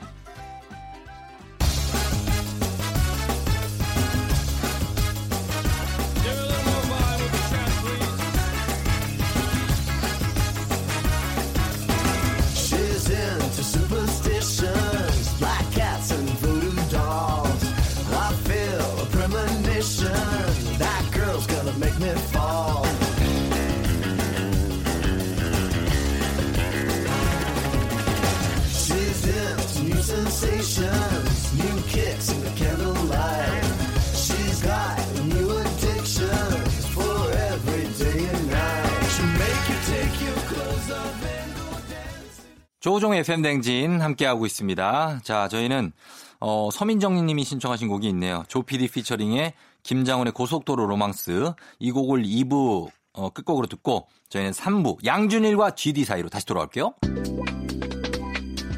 FM 43.27 43.41
댕진 43.41 43.99
함께하고 43.99 44.45
있습니다. 44.45 45.19
자, 45.21 45.49
저희는 45.49 45.91
어, 46.39 46.69
서민정 46.71 47.25
님이 47.25 47.43
신청하신 47.43 47.89
곡이 47.89 48.07
있네요. 48.09 48.45
조피디 48.47 48.87
피처링의 48.87 49.51
김장훈의 49.83 50.31
고속도로 50.31 50.85
로망스 50.85 51.51
이 51.79 51.91
곡을 51.91 52.23
2부 52.23 52.87
어, 53.11 53.29
끝곡으로 53.31 53.67
듣고 53.67 54.07
저희는 54.29 54.51
3부 54.51 55.03
양준일과 55.03 55.71
GD 55.71 56.05
사이로 56.05 56.29
다시 56.29 56.45
돌아올게요. 56.45 56.93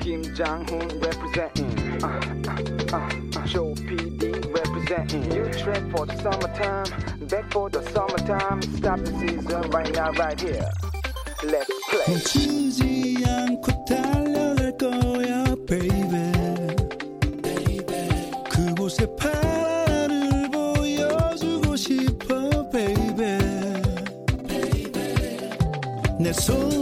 Kim 0.02 0.24
representing. 1.00 1.70
Uh, 2.02 2.08
uh, 2.48 2.98
uh, 2.98 3.76
PD 3.86 4.34
representing. 4.52 5.32
You 5.32 5.46
trip 5.52 5.92
for 5.92 6.08
the 6.08 6.18
summertime, 6.18 6.90
back 7.28 7.52
for 7.52 7.70
the 7.70 7.84
summertime. 7.92 8.64
Stop 8.64 8.98
the 8.98 9.12
season 9.20 9.70
right 9.70 9.94
now, 9.94 10.12
right 10.14 10.42
here. 10.42 10.72
Let's 11.44 11.70
play. 11.90 12.16
멈추지 12.16 13.24
않고 13.28 13.86
달 13.86 14.19
내 26.40 26.79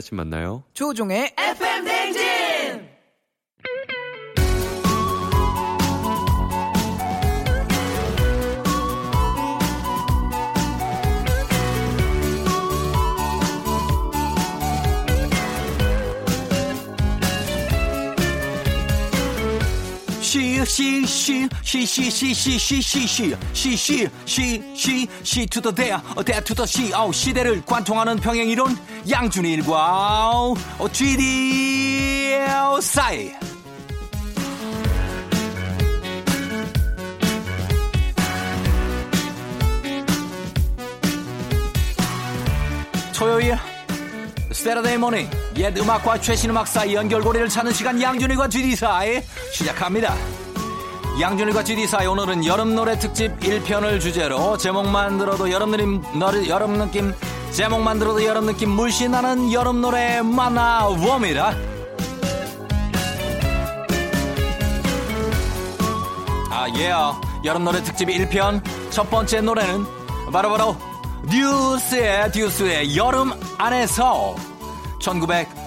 아침 0.00 0.16
만나요. 0.16 0.64
조종의 0.72 1.34
FM 1.36 1.84
댕진! 1.84 2.20
시, 20.64 21.04
시, 21.06 21.48
시, 21.70 21.86
시, 21.86 22.10
시, 22.10 22.34
시, 22.34 22.58
시, 22.58 22.82
시, 22.82 23.06
시, 23.06 23.36
시, 23.54 23.76
시, 23.76 24.10
시, 24.26 24.60
시, 24.74 25.08
시, 25.22 25.46
to 25.46 25.62
the 25.62 25.72
there, 25.72 26.02
there 26.24 26.42
to 26.42 26.52
the 26.52 26.66
she, 26.66 26.92
아우, 26.92 27.12
시대를 27.12 27.64
관통하는 27.64 28.16
평행이론, 28.18 28.76
양준일과, 29.08 29.76
어, 30.80 30.88
GD, 30.90 32.40
사이. 32.82 33.32
토요일 43.16 43.56
Saturday 44.50 44.96
morning 44.96 45.30
옛 45.58 45.78
음악과 45.78 46.20
최신 46.20 46.50
음악 46.50 46.66
사이 46.66 46.96
연결고리를 46.96 47.48
찾는 47.48 47.72
시간 47.72 48.02
양준일과 48.02 48.48
GD 48.48 48.74
사이 48.74 49.22
시작합니다. 49.52 50.16
양준일과 51.20 51.64
GD 51.64 51.86
사이 51.86 52.06
오늘은 52.06 52.46
여름 52.46 52.74
노래 52.74 52.98
특집 52.98 53.38
1편을 53.40 54.00
주제로 54.00 54.56
제목만 54.56 55.18
들어도 55.18 55.50
여름 55.50 55.70
느낌, 55.72 56.02
너를- 56.18 56.48
여름 56.48 56.78
느낌 56.78 57.12
제목만 57.50 57.98
들어도 57.98 58.24
여름 58.24 58.46
느낌 58.46 58.70
물씬 58.70 59.10
나는 59.10 59.52
여름 59.52 59.82
노래 59.82 60.22
만나봅니다. 60.22 61.54
아, 66.50 66.66
예. 66.76 66.92
여름 67.44 67.64
노래 67.64 67.82
특집 67.82 68.08
1편 68.08 68.62
첫 68.90 69.10
번째 69.10 69.40
노래는 69.42 69.84
바로바로 70.32 70.76
듀스의 71.30 72.32
듀스의 72.32 72.96
여름 72.96 73.32
안에서 73.58 74.34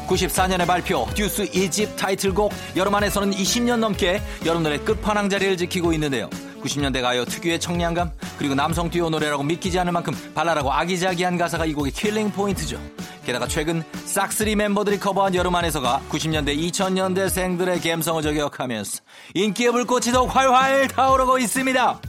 1994년에 0.08 0.68
발표 0.68 1.08
듀스 1.14 1.46
2집 1.46 1.96
타이틀곡 1.96 2.52
여름 2.76 2.96
안에서는 2.96 3.32
20년 3.32 3.78
넘게 3.78 4.22
노래 4.44 4.78
끝판왕 4.78 5.30
자리를 5.30 5.58
지키고 5.58 5.94
있는데요. 5.94 6.30
90년대 6.62 7.02
가요 7.02 7.26
특유의 7.26 7.60
청량감 7.60 8.12
그리고 8.38 8.56
남성 8.56 8.90
듀오 8.90 9.10
노래라고 9.10 9.44
믿기지 9.44 9.78
않을 9.80 9.92
만큼 9.92 10.14
발랄하고 10.34 10.72
아기자기한 10.72 11.38
가사가 11.38 11.66
이 11.66 11.74
곡의 11.74 11.92
killing 11.92 12.32
point죠. 12.32 12.80
게다가 13.26 13.48
최근 13.48 13.84
싹쓰리 14.06 14.56
멤버들이 14.56 15.00
커버한 15.00 15.36
여름 15.36 15.56
안에서가 15.56 16.02
90년대 16.10 16.58
2000년대 16.58 17.30
생들의 17.30 17.82
감성을 17.82 18.22
저격하면서 18.22 19.02
인기의 19.34 19.72
불꽃이 19.72 20.12
더욱 20.12 20.34
활활 20.34 20.88
타오르고 20.88 21.38
있습니다. 21.40 22.00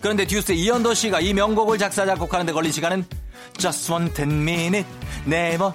그런데 0.00 0.26
듀스의 0.26 0.58
이현도 0.60 0.94
씨가 0.94 1.20
이 1.20 1.34
명곡을 1.34 1.78
작사 1.78 2.06
작곡하는데 2.06 2.52
걸린 2.52 2.72
시간은 2.72 3.04
just 3.58 3.92
one 3.92 4.12
ten 4.12 4.30
minute 4.30 4.88
never 5.26 5.72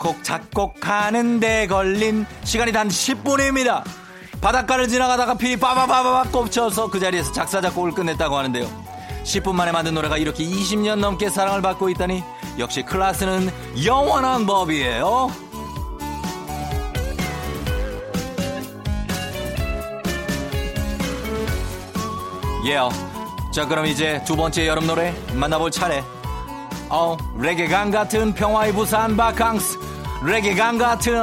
곡 0.00 0.24
작곡하는 0.24 1.40
데 1.40 1.66
걸린 1.66 2.24
시간이 2.42 2.72
단 2.72 2.88
10분입니다. 2.88 3.84
바닷가를 4.40 4.88
지나가다가 4.88 5.34
피 5.34 5.58
빠바바바바 5.58 6.30
꼽쳐서 6.30 6.90
그 6.90 6.98
자리에서 6.98 7.30
작사 7.32 7.60
작곡을 7.60 7.92
끝냈다고 7.92 8.34
하는데요. 8.34 8.66
10분 9.24 9.52
만에 9.52 9.70
만든 9.70 9.92
노래가 9.92 10.16
이렇게 10.16 10.42
20년 10.42 10.96
넘게 10.96 11.28
사랑을 11.28 11.60
받고 11.60 11.90
있다니 11.90 12.24
역시 12.58 12.82
클라스는 12.82 13.50
영원한 13.84 14.46
법이에요. 14.46 15.30
예요. 22.64 22.88
자 23.52 23.66
그럼 23.66 23.84
이제 23.84 24.22
두 24.26 24.34
번째 24.34 24.66
여름 24.66 24.86
노래 24.86 25.14
만나볼 25.34 25.70
차례. 25.70 26.02
어 26.88 27.18
레게강 27.38 27.90
같은 27.90 28.32
평화의 28.32 28.72
부산 28.72 29.14
바캉스 29.14 29.89
레게강 30.22 30.76
같은 30.76 31.14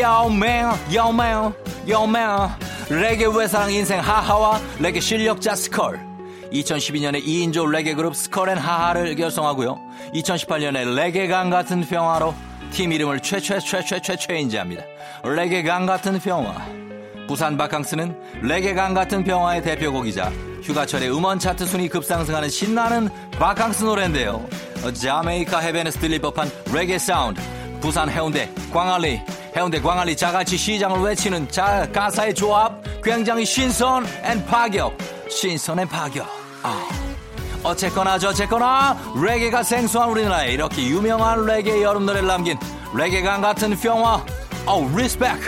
yo 0.00 0.38
man 0.38 0.94
yo 0.94 1.17
man 1.17 1.52
yo 1.86 2.11
man 2.11 2.48
레게 2.88 3.26
외상 3.26 3.70
인생 3.70 4.00
하하와 4.00 4.58
레게 4.78 5.00
실력자 5.00 5.54
스컬. 5.54 6.00
2012년에 6.50 7.22
2인조 7.22 7.70
레게 7.70 7.92
그룹 7.92 8.16
스컬 8.16 8.48
앤 8.48 8.56
하하를 8.56 9.14
결성하고요. 9.16 9.78
2018년에 10.14 10.94
레게강 10.94 11.50
같은 11.50 11.82
평화로 11.82 12.34
팀 12.70 12.90
이름을 12.92 13.20
최최최최최 13.20 14.16
change합니다. 14.16 14.82
레게강 15.24 15.84
같은 15.84 16.18
평화. 16.18 16.54
부산 17.26 17.58
바캉스는 17.58 18.40
레게강 18.40 18.94
같은 18.94 19.24
평화의 19.24 19.62
대표곡이자 19.62 20.32
휴가철에 20.62 21.08
음원 21.08 21.38
차트 21.38 21.66
순위 21.66 21.88
급상승하는 21.88 22.48
신나는 22.48 23.10
바캉스 23.32 23.84
노래인데요. 23.84 24.42
어, 24.84 24.90
자메이카 24.90 25.58
해변에서 25.58 26.00
들릴 26.00 26.20
법한 26.20 26.50
레게 26.72 26.98
사운드, 26.98 27.42
부산 27.80 28.08
해운대 28.08 28.50
광안리, 28.72 29.20
해운대 29.56 29.80
광안리 29.80 30.16
자갈치 30.16 30.56
시장을 30.56 31.00
외치는 31.00 31.48
자, 31.50 31.86
가사의 31.92 32.34
조합 32.34 32.82
굉장히 33.02 33.44
신선 33.44 34.06
앤 34.24 34.44
파격, 34.44 34.96
신선 35.30 35.80
앤 35.80 35.88
파격. 35.88 36.26
아. 36.62 36.88
어쨌거나 37.62 38.18
저쨌거나 38.18 38.96
레게가 39.20 39.62
생소한 39.62 40.10
우리나라에 40.10 40.52
이렇게 40.52 40.86
유명한 40.86 41.44
레게 41.44 41.82
여름 41.82 42.06
노래를 42.06 42.28
남긴 42.28 42.56
레게강 42.94 43.40
같은 43.40 43.76
평화, 43.76 44.24
어우 44.64 44.88
respect. 44.96 45.38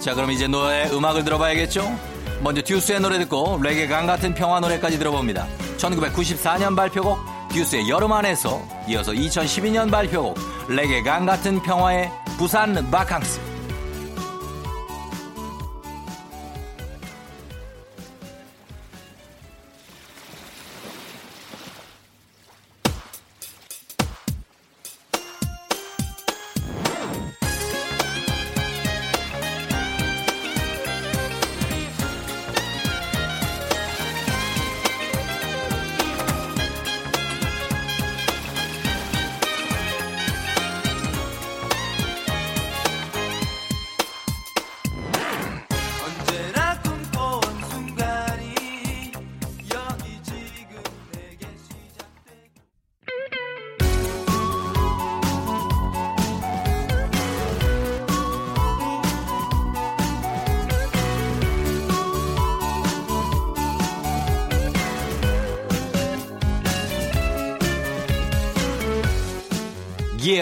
자 0.00 0.14
그럼 0.14 0.30
이제 0.30 0.46
노래 0.46 0.88
음악을 0.90 1.24
들어봐야겠죠? 1.24 1.98
먼저 2.40 2.62
듀스의 2.62 3.00
노래 3.00 3.18
듣고 3.18 3.58
레게강 3.62 4.06
같은 4.06 4.34
평화 4.34 4.60
노래까지 4.60 4.98
들어봅니다. 4.98 5.46
1994년 5.78 6.74
발표곡 6.76 7.33
듀스의 7.54 7.88
여름 7.88 8.10
안에서 8.10 8.60
이어서 8.88 9.12
2012년 9.12 9.88
발표곡 9.88 10.36
레게강 10.68 11.24
같은 11.24 11.62
평화의 11.62 12.10
부산 12.36 12.90
바캉스 12.90 13.53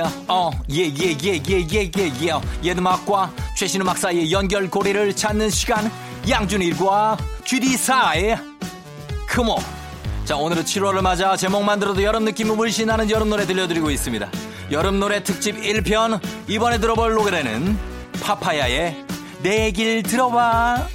Yeah, 0.03 0.25
어, 0.27 0.51
yeah, 0.69 0.91
yeah, 0.91 1.15
yeah, 1.23 1.43
yeah, 1.47 1.62
yeah, 1.71 1.91
yeah, 1.97 2.27
yeah. 2.27 2.49
옛 2.65 2.77
음악과 2.79 3.31
최신 3.57 3.81
음악 3.83 3.99
사이의 3.99 4.33
연결고리를 4.33 5.15
찾는 5.15 5.51
시간. 5.51 5.91
양준일과 6.29 7.17
GD4의 7.45 8.38
크모. 9.29 9.59
자, 10.25 10.37
오늘은 10.37 10.65
7월을 10.65 11.03
맞아 11.03 11.37
제목만 11.37 11.79
들어도 11.79 12.03
여름 12.03 12.25
느낌을 12.25 12.57
물씬하는 12.57 13.11
여름 13.11 13.31
노래 13.31 13.47
들려드리고 13.47 13.91
있습니다. 13.91 14.29
여름 14.73 14.99
노래 14.99 15.23
특집 15.23 15.57
1편. 15.61 16.21
이번에 16.49 16.79
들어볼 16.79 17.15
노래는 17.15 17.79
파파야의 18.23 19.05
내 19.43 19.71
길 19.71 20.03
들어봐. 20.03 20.87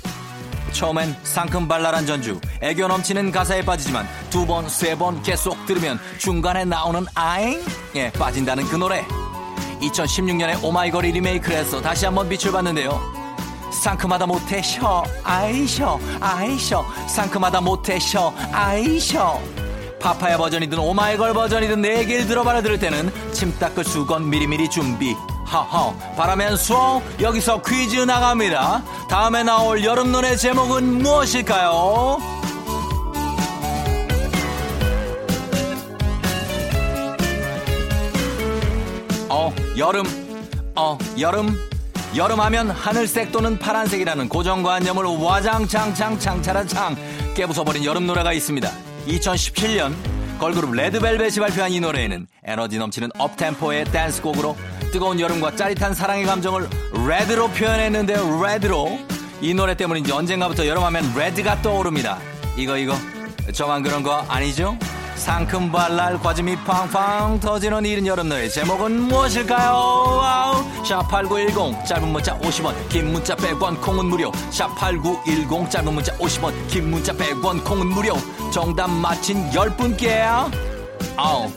처음엔 0.73 1.15
상큼 1.23 1.67
발랄한 1.67 2.05
전주, 2.05 2.39
애교 2.61 2.87
넘치는 2.87 3.31
가사에 3.31 3.63
빠지지만 3.63 4.07
두 4.29 4.45
번, 4.45 4.67
세 4.69 4.95
번 4.95 5.21
계속 5.23 5.65
들으면 5.65 5.99
중간에 6.17 6.65
나오는 6.65 7.05
아잉? 7.15 7.61
에 7.95 8.11
빠진다는 8.11 8.65
그 8.67 8.75
노래. 8.75 9.05
2016년에 9.81 10.63
오마이걸이 10.63 11.11
리메이크를 11.11 11.57
해서 11.57 11.81
다시 11.81 12.05
한번 12.05 12.27
빛을 12.27 12.51
봤는데요. 12.51 12.99
상큼하다 13.83 14.25
못해 14.25 14.61
쉬어, 14.61 15.03
아이 15.23 15.67
쉬어, 15.67 15.99
아이 16.19 16.57
쉬어, 16.57 16.83
상큼하다 17.07 17.61
못해 17.61 17.99
쉬어, 17.99 18.33
아이 18.51 18.99
쉬어. 18.99 19.39
파파야 19.99 20.37
버전이든 20.37 20.77
오마이걸 20.77 21.33
버전이든 21.33 21.81
내 21.81 21.99
얘기를 21.99 22.25
들어봐라 22.27 22.61
들을 22.61 22.79
때는 22.79 23.11
침 23.33 23.57
닦을 23.59 23.83
수건 23.83 24.29
미리미리 24.29 24.69
준비. 24.69 25.15
하하 25.45 25.93
바라면서 26.17 27.01
여기서 27.21 27.61
퀴즈 27.61 27.97
나갑니다. 28.01 28.83
다음에 29.09 29.43
나올 29.43 29.83
여름 29.83 30.11
노래 30.11 30.35
제목은 30.35 31.01
무엇일까요? 31.03 32.17
어 39.29 39.53
여름 39.77 40.05
어 40.75 40.97
여름 41.19 41.57
여름하면 42.15 42.69
하늘색 42.69 43.31
또는 43.31 43.59
파란색이라는 43.59 44.29
고정관념을 44.29 45.03
와장창창 45.03 46.17
창차라창 46.19 46.95
깨부숴버린 47.35 47.83
여름 47.83 48.07
노래가 48.07 48.31
있습니다. 48.33 48.71
2017년 49.07 49.93
걸그룹 50.39 50.73
레드벨벳이 50.73 51.35
발표한 51.35 51.71
이 51.71 51.79
노래에는 51.79 52.27
에너지 52.43 52.77
넘치는 52.77 53.09
업템포의 53.17 53.85
댄스곡으로 53.85 54.55
뜨거운 54.91 55.19
여름과 55.19 55.55
짜릿한 55.55 55.93
사랑의 55.93 56.25
감정을 56.25 56.69
레드로 57.07 57.49
표현했는데요. 57.49 58.41
레드로 58.43 58.97
이 59.41 59.53
노래 59.53 59.75
때문인지 59.75 60.11
언젠가부터 60.11 60.65
여름하면 60.65 61.13
레드가 61.15 61.61
떠오릅니다. 61.61 62.19
이거 62.55 62.77
이거 62.77 62.95
저만 63.53 63.83
그런 63.83 64.03
거 64.03 64.15
아니죠? 64.27 64.77
상큼발랄 65.17 66.19
과즙이 66.19 66.55
팡팡 66.63 67.39
터지는 67.39 67.85
이른 67.85 68.05
여름 68.05 68.29
노래 68.29 68.47
제목은 68.47 69.01
무엇일까요? 69.01 69.71
아우 70.23 70.63
샵8910 70.83 71.85
짧은 71.85 72.07
문자 72.07 72.37
50원 72.39 72.89
긴 72.89 73.11
문자 73.11 73.35
100원 73.35 73.81
콩은 73.81 74.05
무료. 74.05 74.31
샵8910 74.31 75.69
짧은 75.69 75.93
문자 75.93 76.15
50원 76.17 76.67
긴 76.67 76.91
문자 76.91 77.13
100원 77.13 77.63
콩은 77.63 77.87
무료. 77.87 78.15
정답 78.51 78.89
맞힌 78.89 79.49
10분께 79.49 80.21
아우 81.17 81.51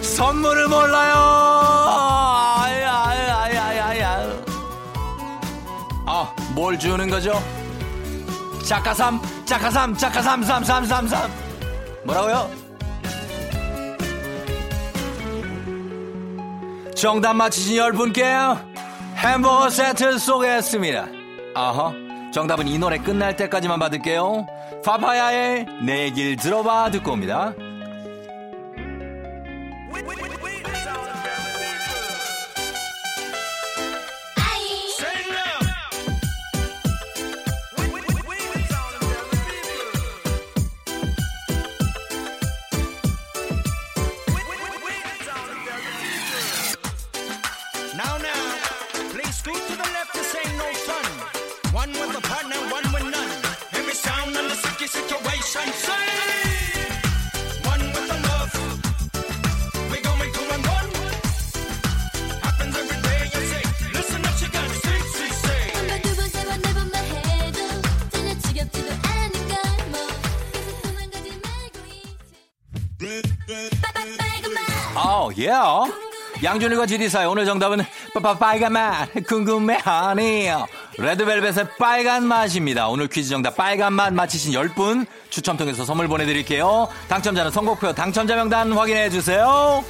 선물을 0.00 0.68
몰라요. 0.68 1.12
아뭘 6.04 6.78
주는 6.78 7.08
거죠? 7.08 7.42
작가삼, 8.72 9.20
작가삼, 9.44 9.94
작가삼, 9.94 10.42
삼, 10.44 10.64
삼, 10.64 10.84
삼, 10.86 11.06
삼. 11.06 11.30
뭐라고요? 12.06 12.50
정답 16.96 17.34
맞히신 17.34 17.76
열 17.76 17.92
분께 17.92 18.24
햄버거 19.16 19.68
세트 19.68 20.16
쏘겠습니다. 20.16 21.04
아하, 21.54 21.92
정답은 22.32 22.66
이 22.66 22.78
노래 22.78 22.96
끝날 22.96 23.36
때까지만 23.36 23.78
받을게요. 23.78 24.46
파파야의 24.82 25.66
내 25.84 26.04
얘길 26.04 26.36
들어봐 26.36 26.92
듣고 26.92 27.12
옵니다. 27.12 27.52
양준일과 76.42 76.86
지리사의 76.86 77.28
오늘 77.28 77.44
정답은 77.44 77.84
빠빠 78.14 78.36
빨간 78.36 78.72
맛 78.72 79.08
궁금해하네요. 79.28 80.66
레드벨벳의 80.98 81.68
빨간 81.78 82.26
맛입니다. 82.26 82.88
오늘 82.88 83.06
퀴즈 83.08 83.30
정답 83.30 83.56
빨간 83.56 83.92
맛 83.92 84.12
맞히신 84.12 84.52
10분 84.52 85.06
추첨 85.30 85.56
통해서 85.56 85.84
선물 85.84 86.08
보내드릴게요. 86.08 86.88
당첨자는 87.08 87.50
선곡표 87.50 87.94
당첨자 87.94 88.34
명단 88.34 88.72
확인해 88.72 89.08
주세요. 89.08 89.84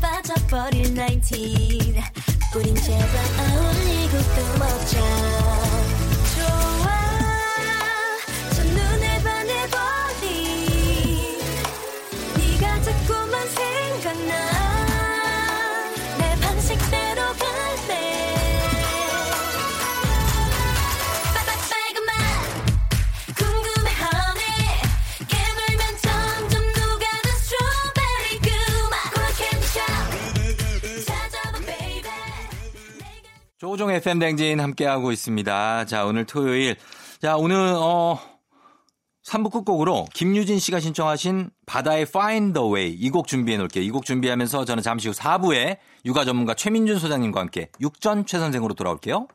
빠져버릴 0.00 0.94
19 0.96 1.94
우린 2.56 2.74
제발 2.74 3.06
어울리고 3.38 4.18
또 4.34 4.58
먹자 4.58 5.95
조종 33.76 33.90
FM 33.90 34.18
댕진 34.20 34.58
함께하고 34.58 35.12
있습니다. 35.12 35.84
자, 35.84 36.06
오늘 36.06 36.24
토요일. 36.24 36.76
자, 37.20 37.36
오늘, 37.36 37.74
어, 37.76 38.18
3부 39.22 39.50
끝곡으로 39.52 40.06
김유진 40.14 40.58
씨가 40.58 40.80
신청하신 40.80 41.50
바다의 41.66 42.02
Find 42.08 42.58
the 42.58 42.72
Way 42.72 42.96
이 42.98 43.10
곡 43.10 43.26
준비해 43.26 43.58
놓을게요. 43.58 43.84
이 43.84 43.90
곡 43.90 44.06
준비하면서 44.06 44.64
저는 44.64 44.82
잠시 44.82 45.08
후 45.08 45.14
4부에 45.14 45.76
육아 46.06 46.24
전문가 46.24 46.54
최민준 46.54 46.98
소장님과 46.98 47.38
함께 47.38 47.68
육전 47.82 48.24
최 48.24 48.38
선생으로 48.38 48.72
돌아올게요. 48.72 49.28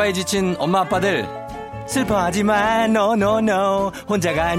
육아에 0.00 0.12
지친 0.14 0.56
엄마 0.58 0.80
아빠들. 0.80 1.28
슬퍼하지 1.86 2.42
마 2.42 2.84
no 2.84 3.12
no 3.12 3.38
no. 3.38 3.92
혼자가 4.08 4.52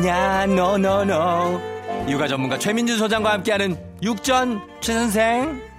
no 0.75 1.01
no. 1.01 1.59
육아 2.07 2.27
전문가 2.27 2.59
최민준 2.59 2.97
소장과 2.97 3.33
함께하는 3.33 3.75
육전 4.03 4.61
최 4.81 4.93
선생 4.93 5.70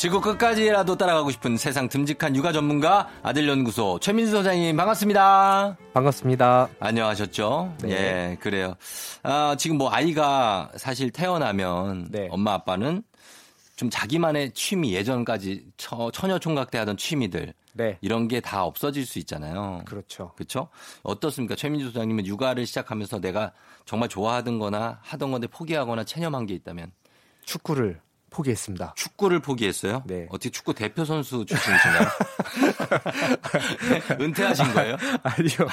지구 0.00 0.22
끝까지라도 0.22 0.96
따라가고 0.96 1.30
싶은 1.30 1.58
세상 1.58 1.86
듬직한 1.86 2.34
육아 2.34 2.52
전문가 2.52 3.10
아들 3.22 3.46
연구소 3.46 3.98
최민수 4.00 4.32
소장님 4.32 4.74
반갑습니다. 4.74 5.76
반갑습니다. 5.92 6.70
안녕하셨죠? 6.80 7.74
네. 7.82 7.90
예, 7.90 8.36
그래요. 8.40 8.76
아, 9.22 9.56
지금 9.58 9.76
뭐 9.76 9.90
아이가 9.90 10.70
사실 10.76 11.10
태어나면 11.10 12.08
네. 12.10 12.28
엄마 12.30 12.54
아빠는 12.54 13.02
좀 13.76 13.90
자기만의 13.90 14.52
취미 14.52 14.94
예전까지 14.94 15.66
처, 15.76 16.10
처녀 16.12 16.38
총각 16.38 16.70
때 16.70 16.78
하던 16.78 16.96
취미들 16.96 17.52
네. 17.74 17.98
이런 18.00 18.26
게 18.26 18.40
다 18.40 18.64
없어질 18.64 19.04
수 19.04 19.18
있잖아요. 19.18 19.82
그렇죠. 19.84 20.32
그렇죠? 20.34 20.68
어떻습니까? 21.02 21.56
최민주 21.56 21.88
소장님은 21.88 22.24
육아를 22.24 22.64
시작하면서 22.64 23.20
내가 23.20 23.52
정말 23.84 24.08
좋아하던 24.08 24.60
거나 24.60 24.98
하던 25.02 25.30
건데 25.30 25.46
포기하거나 25.46 26.04
체념한 26.04 26.46
게 26.46 26.54
있다면 26.54 26.90
축구를 27.44 28.00
포기했습니다. 28.30 28.94
축구를 28.96 29.40
포기했어요? 29.40 30.02
네. 30.06 30.26
어떻게 30.30 30.50
축구 30.50 30.74
대표 30.74 31.04
선수 31.04 31.44
출신이신가요? 31.44 32.08
은퇴하신 34.20 34.72
거예요? 34.72 34.96
아니요. 35.22 35.68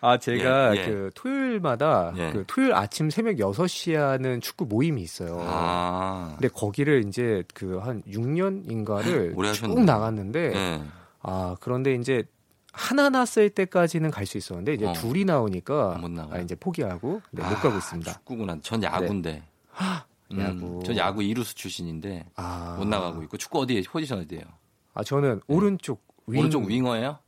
아, 0.00 0.18
제가 0.18 0.76
예, 0.76 0.80
예. 0.80 0.86
그 0.86 1.10
토요일마다 1.14 2.12
예. 2.16 2.30
그 2.32 2.44
토요일 2.46 2.74
아침 2.74 3.10
새벽 3.10 3.36
6시에 3.36 3.94
하는 3.94 4.40
축구 4.40 4.66
모임이 4.66 5.02
있어요. 5.02 5.38
아. 5.40 6.34
근데 6.38 6.48
거기를 6.48 7.04
이제 7.08 7.42
그 7.54 7.76
한 7.80 8.02
6년인가를 8.08 9.32
오래 9.36 9.52
쭉. 9.52 9.78
나갔는데 9.84 10.50
네. 10.50 10.82
아, 11.22 11.56
그런데 11.60 11.94
이제 11.94 12.24
하나 12.72 13.08
났을 13.10 13.48
때까지는 13.50 14.10
갈 14.10 14.26
수 14.26 14.38
있었는데 14.38 14.74
이제 14.74 14.86
어. 14.86 14.92
둘이 14.92 15.24
나오니까 15.24 15.98
못. 15.98 16.10
아, 16.32 16.38
이제 16.38 16.54
포기하고 16.56 17.20
네, 17.30 17.42
못 17.42 17.48
아, 17.52 17.56
가고 17.56 17.76
있습니다. 17.78 18.12
축구구나. 18.12 18.58
전 18.62 18.82
야구인데. 18.82 19.36
음, 19.36 19.42
야구. 20.38 20.82
전 20.84 20.96
야구 20.96 21.22
이루수 21.22 21.54
출신인데 21.54 22.30
아. 22.36 22.76
못 22.78 22.86
나가고 22.86 23.22
있고 23.24 23.36
축구 23.36 23.60
어디에 23.60 23.82
포지션 23.82 24.20
어디예요? 24.20 24.44
아, 24.94 25.02
저는 25.02 25.40
오른쪽 25.46 26.04
윙을 26.26 26.40
오른쪽 26.40 26.64
윙어예요? 26.64 27.18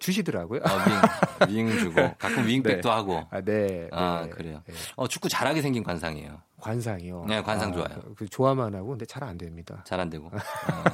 주시더라고요. 0.00 0.60
아, 0.64 1.46
윙, 1.48 1.68
윙 1.68 1.78
주고 1.78 1.94
가끔 2.18 2.46
윙백도 2.46 2.88
네. 2.88 2.94
하고. 2.94 3.26
아, 3.30 3.40
네. 3.40 3.88
아, 3.92 4.22
네. 4.24 4.30
그래요. 4.30 4.62
네. 4.66 4.74
어, 4.96 5.06
축구 5.06 5.28
잘하게 5.28 5.62
생긴 5.62 5.84
관상이에요. 5.84 6.40
관상이요. 6.60 7.24
네, 7.26 7.42
관상 7.42 7.70
아, 7.70 7.72
좋아요. 7.72 7.88
그, 8.02 8.14
그 8.16 8.28
좋아만 8.28 8.74
하고 8.74 8.88
근데 8.88 9.06
잘 9.06 9.22
안 9.24 9.38
됩니다. 9.38 9.82
잘 9.86 9.98
안 9.98 10.10
되고. 10.10 10.26
어. 10.34 10.84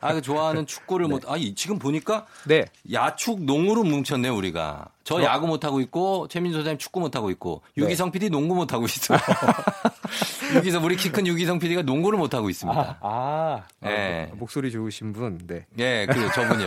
아, 0.00 0.14
그 0.14 0.22
좋아하는 0.22 0.64
축구를 0.64 1.08
못, 1.08 1.28
아, 1.28 1.36
이- 1.36 1.54
지금 1.54 1.78
보니까 1.78 2.24
네. 2.46 2.64
야축 2.90 3.42
농으로 3.44 3.84
뭉쳤네요, 3.84 4.34
우리가. 4.34 4.86
저 5.04 5.16
어? 5.16 5.22
야구 5.22 5.46
못 5.46 5.64
하고 5.64 5.80
있고, 5.80 6.26
최민수 6.28 6.58
소장님 6.58 6.78
축구 6.78 7.00
못 7.00 7.16
하고 7.16 7.30
있고, 7.30 7.62
네. 7.76 7.82
유기성 7.84 8.12
PD 8.12 8.30
농구 8.30 8.54
못 8.54 8.72
하고 8.72 8.86
있어요. 8.86 9.18
유기성, 10.56 10.84
우리 10.84 10.96
키 10.96 11.10
큰 11.10 11.26
유기성 11.26 11.58
PD가 11.58 11.82
농구를 11.82 12.18
못 12.18 12.32
하고 12.34 12.48
있습니다. 12.50 12.98
아, 13.00 13.62
네. 13.80 14.28
아, 14.32 14.34
목소리 14.36 14.70
좋으신 14.72 15.12
분. 15.12 15.38
네. 15.46 15.66
예, 15.78 16.06
그 16.10 16.32
저분이요. 16.32 16.66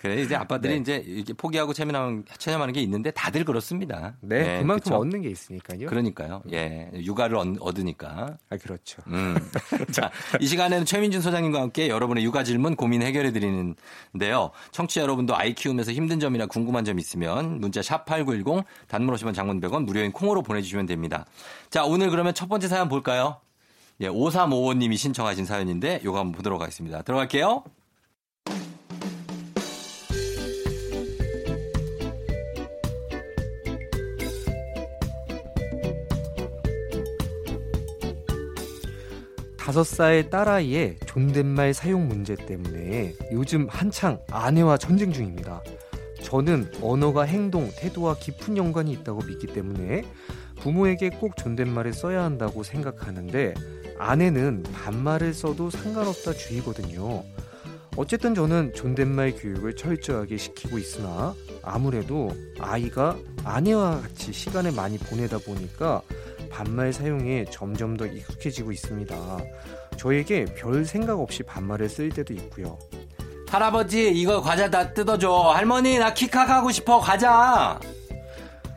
그래 0.00 0.13
이제 0.22 0.34
아빠들이 0.34 0.74
네. 0.74 0.80
이제 0.80 1.02
이렇게 1.06 1.32
포기하고 1.32 1.72
체념하는, 1.72 2.24
체념하는 2.38 2.74
게 2.74 2.80
있는데 2.82 3.10
다들 3.10 3.44
그렇습니다. 3.44 4.14
네, 4.20 4.56
예, 4.56 4.58
그만큼 4.60 4.82
그쵸? 4.82 4.96
얻는 4.96 5.22
게 5.22 5.30
있으니까요. 5.30 5.86
그러니까요. 5.86 6.42
예, 6.52 6.90
육아를 6.94 7.36
얻, 7.36 7.48
얻으니까. 7.60 8.36
아, 8.50 8.56
그렇죠. 8.56 9.02
음. 9.08 9.36
자, 9.92 10.10
이 10.40 10.46
시간에는 10.46 10.84
최민준 10.84 11.20
소장님과 11.20 11.60
함께 11.60 11.88
여러분의 11.88 12.24
육아 12.24 12.44
질문 12.44 12.76
고민 12.76 13.02
해결해 13.02 13.32
드리는데요. 13.32 14.50
청취자 14.72 15.02
여러분도 15.02 15.36
아이 15.36 15.54
키우면서 15.54 15.92
힘든 15.92 16.20
점이나 16.20 16.46
궁금한 16.46 16.84
점 16.84 16.98
있으면 16.98 17.60
문자 17.60 17.82
샵 17.82 18.04
8910 18.04 18.64
단문 18.88 19.14
50원 19.14 19.34
장문 19.34 19.60
100원 19.60 19.84
무료인 19.84 20.12
콩으로 20.12 20.42
보내주시면 20.42 20.86
됩니다. 20.86 21.26
자, 21.70 21.84
오늘 21.84 22.10
그러면 22.10 22.34
첫 22.34 22.48
번째 22.48 22.68
사연 22.68 22.88
볼까요? 22.88 23.40
예, 24.00 24.08
5355님이 24.08 24.96
신청하신 24.96 25.44
사연인데 25.44 26.00
요거 26.04 26.18
한번 26.18 26.32
보도록 26.32 26.60
하겠습니다. 26.60 27.02
들어갈게요. 27.02 27.64
다섯 39.64 39.82
살 39.82 40.28
딸아이의 40.28 40.98
존댓말 41.06 41.72
사용 41.72 42.06
문제 42.06 42.36
때문에 42.36 43.14
요즘 43.32 43.66
한창 43.70 44.18
아내와 44.30 44.76
전쟁 44.76 45.10
중입니다. 45.10 45.62
저는 46.22 46.70
언어가 46.82 47.22
행동, 47.22 47.70
태도와 47.74 48.14
깊은 48.18 48.58
연관이 48.58 48.92
있다고 48.92 49.22
믿기 49.24 49.46
때문에 49.46 50.04
부모에게 50.56 51.08
꼭 51.18 51.38
존댓말을 51.38 51.94
써야 51.94 52.24
한다고 52.24 52.62
생각하는데 52.62 53.54
아내는 53.98 54.64
반말을 54.64 55.32
써도 55.32 55.70
상관없다 55.70 56.34
주의거든요. 56.34 57.24
어쨌든 57.96 58.34
저는 58.34 58.74
존댓말 58.74 59.32
교육을 59.34 59.76
철저하게 59.76 60.36
시키고 60.36 60.76
있으나 60.76 61.32
아무래도 61.62 62.28
아이가 62.60 63.16
아내와 63.44 64.02
같이 64.02 64.30
시간을 64.30 64.72
많이 64.72 64.98
보내다 64.98 65.38
보니까 65.38 66.02
반말 66.54 66.92
사용에 66.92 67.44
점점 67.50 67.96
더 67.96 68.06
익숙해지고 68.06 68.70
있습니다. 68.70 69.16
저에게 69.96 70.44
별 70.56 70.84
생각 70.84 71.18
없이 71.18 71.42
반말을 71.42 71.88
쓸 71.88 72.10
때도 72.10 72.32
있고요. 72.34 72.78
할아버지 73.48 74.12
이거 74.12 74.40
과자 74.40 74.70
다 74.70 74.92
뜯어줘. 74.92 75.50
할머니 75.52 75.98
나 75.98 76.14
키카 76.14 76.46
가고 76.46 76.70
싶어 76.70 77.00
과자. 77.00 77.80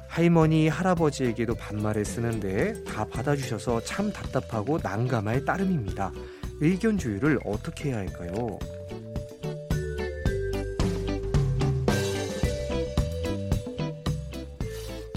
할머니, 0.08 0.68
할아버지에게도 0.68 1.54
반말을 1.54 2.04
쓰는데 2.04 2.84
다 2.84 3.06
받아주셔서 3.06 3.82
참 3.82 4.12
답답하고 4.12 4.80
난감할 4.82 5.46
따름입니다. 5.46 6.12
의견 6.60 6.98
조율을 6.98 7.40
어떻게 7.46 7.90
해야 7.90 7.98
할까요? 7.98 8.58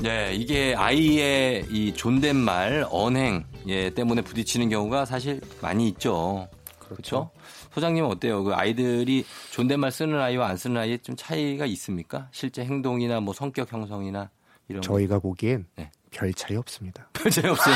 네, 0.03 0.35
이게 0.35 0.75
아이의 0.75 1.67
이 1.71 1.93
존댓말, 1.93 2.87
언행 2.91 3.45
예, 3.67 3.91
때문에 3.91 4.23
부딪히는 4.23 4.71
경우가 4.71 5.05
사실 5.05 5.43
많이 5.61 5.89
있죠. 5.89 6.49
그렇죠? 6.79 7.31
소장님은 7.75 8.09
어때요? 8.11 8.43
그 8.43 8.55
아이들이 8.55 9.27
존댓말 9.51 9.93
쓰는 9.93 10.19
아이와 10.19 10.49
안 10.49 10.57
쓰는 10.57 10.81
아이에 10.81 10.97
좀 10.99 11.17
차이가 11.17 11.67
있습니까? 11.67 12.29
실제 12.33 12.65
행동이나 12.65 13.21
뭐 13.21 13.35
성격 13.35 13.71
형성이나 13.71 14.31
이런 14.69 14.81
거. 14.81 14.87
저희가 14.87 15.19
보기엔 15.19 15.67
네. 15.77 15.91
별 16.11 16.33
차이 16.33 16.57
없습니다. 16.57 17.07
별 17.13 17.31
차이 17.31 17.51
없어요? 17.51 17.75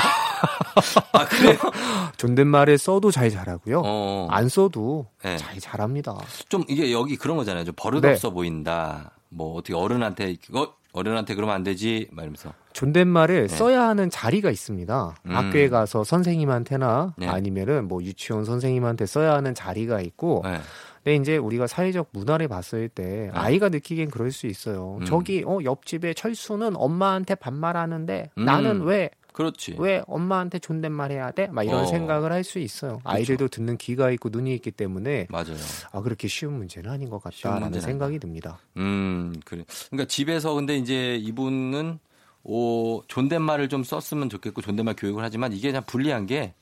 아, 1.12 1.26
그래요? 1.26 1.58
존댓말을 2.16 2.78
써도 2.78 3.10
잘 3.10 3.28
잘하고요. 3.30 3.82
어. 3.84 4.28
안 4.30 4.48
써도 4.48 5.06
네. 5.22 5.36
잘 5.36 5.60
잘합니다. 5.60 6.16
좀 6.48 6.64
이게 6.68 6.90
여기 6.90 7.16
그런 7.16 7.36
거잖아요. 7.36 7.64
좀 7.64 7.74
버릇없어 7.76 8.30
보인다. 8.30 9.10
뭐 9.28 9.56
어떻게 9.56 9.74
어른한테 9.74 10.36
어, 10.54 10.72
어른한테 10.94 11.34
그러면 11.34 11.56
안 11.56 11.64
되지. 11.64 12.08
막 12.12 12.22
이러면서. 12.22 12.52
존댓말을 12.72 13.48
네. 13.48 13.54
써야 13.54 13.82
하는 13.88 14.10
자리가 14.10 14.50
있습니다. 14.50 15.14
음. 15.26 15.30
학교에 15.30 15.68
가서 15.68 16.04
선생님한테나 16.04 17.14
네. 17.18 17.26
아니면은 17.26 17.88
뭐 17.88 18.02
유치원 18.02 18.44
선생님한테 18.44 19.06
써야 19.06 19.34
하는 19.34 19.54
자리가 19.54 20.00
있고 20.00 20.42
네. 20.44 20.58
근데 21.02 21.16
이제 21.16 21.36
우리가 21.36 21.66
사회적 21.66 22.08
문화를 22.12 22.48
봤을 22.48 22.88
때 22.88 23.30
아이가 23.34 23.68
느끼기엔 23.68 24.10
그럴 24.10 24.30
수 24.30 24.46
있어요. 24.46 24.98
음. 25.00 25.04
저기 25.04 25.44
어 25.44 25.58
옆집에 25.62 26.14
철수는 26.14 26.76
엄마한테 26.76 27.34
반말하는데 27.34 28.30
음. 28.38 28.44
나는 28.44 28.82
왜왜 28.82 29.10
그렇지. 29.34 29.74
엄마한테 30.06 30.60
존댓말 30.60 31.10
해야 31.10 31.32
돼? 31.32 31.48
막 31.48 31.64
이런 31.64 31.82
어. 31.82 31.86
생각을 31.86 32.30
할 32.32 32.44
수 32.44 32.58
있어요. 32.60 33.00
아이들도 33.04 33.48
듣는 33.48 33.76
귀가 33.78 34.10
있고 34.12 34.28
눈이 34.30 34.54
있기 34.54 34.70
때문에 34.70 35.26
맞아요. 35.30 35.56
아 35.92 36.00
그렇게 36.02 36.28
쉬운 36.28 36.52
문제는 36.58 36.88
아닌 36.90 37.10
것 37.10 37.22
같다라는 37.22 37.80
생각이 37.80 38.18
듭니다. 38.20 38.58
음, 38.76 39.34
그래. 39.44 39.64
그러니까 39.90 40.06
집에서 40.08 40.54
근데 40.54 40.76
이제 40.76 41.16
이분은 41.16 41.98
오, 42.44 43.02
존댓말을 43.08 43.68
좀 43.70 43.82
썼으면 43.82 44.28
좋겠고 44.28 44.60
존댓말 44.62 44.94
교육을 44.96 45.24
하지만 45.24 45.52
이게 45.52 45.68
그냥 45.68 45.82
불리한 45.86 46.26
게 46.26 46.52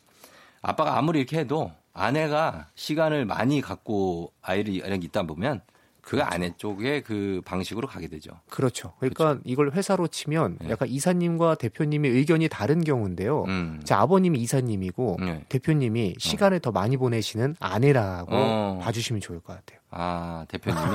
아빠가 0.63 0.97
아무리 0.97 1.19
이렇게 1.19 1.39
해도 1.41 1.73
아내가 1.93 2.69
시간을 2.77 3.27
많이 3.27 3.61
갖고 3.61 4.33
아이를 4.41 5.05
있다 5.05 5.25
보면 5.25 5.61
그 6.03 6.21
아내 6.21 6.53
쪽에 6.57 7.01
그 7.01 7.41
방식으로 7.45 7.87
가게 7.87 8.09
되죠. 8.09 8.33
그렇죠. 8.51 8.93
그러니까 8.99 9.39
이걸 9.45 9.71
회사로 9.73 10.09
치면 10.09 10.59
네. 10.61 10.71
약간 10.71 10.89
이사님과 10.89 11.55
대표님의 11.55 12.11
의견이 12.11 12.49
다른 12.49 12.83
경우인데요. 12.83 13.45
음. 13.45 13.81
제 13.85 13.95
아버님이 13.95 14.41
이사님이고 14.41 15.19
네. 15.21 15.45
대표님이 15.49 16.17
시간을 16.19 16.59
더 16.61 16.73
많이 16.73 16.97
보내시는 16.97 17.55
아내라고 17.61 18.31
어. 18.35 18.81
봐주시면 18.83 19.21
좋을 19.21 19.41
것 19.41 19.55
같아요. 19.55 19.79
아, 19.91 20.45
대표님이? 20.49 20.91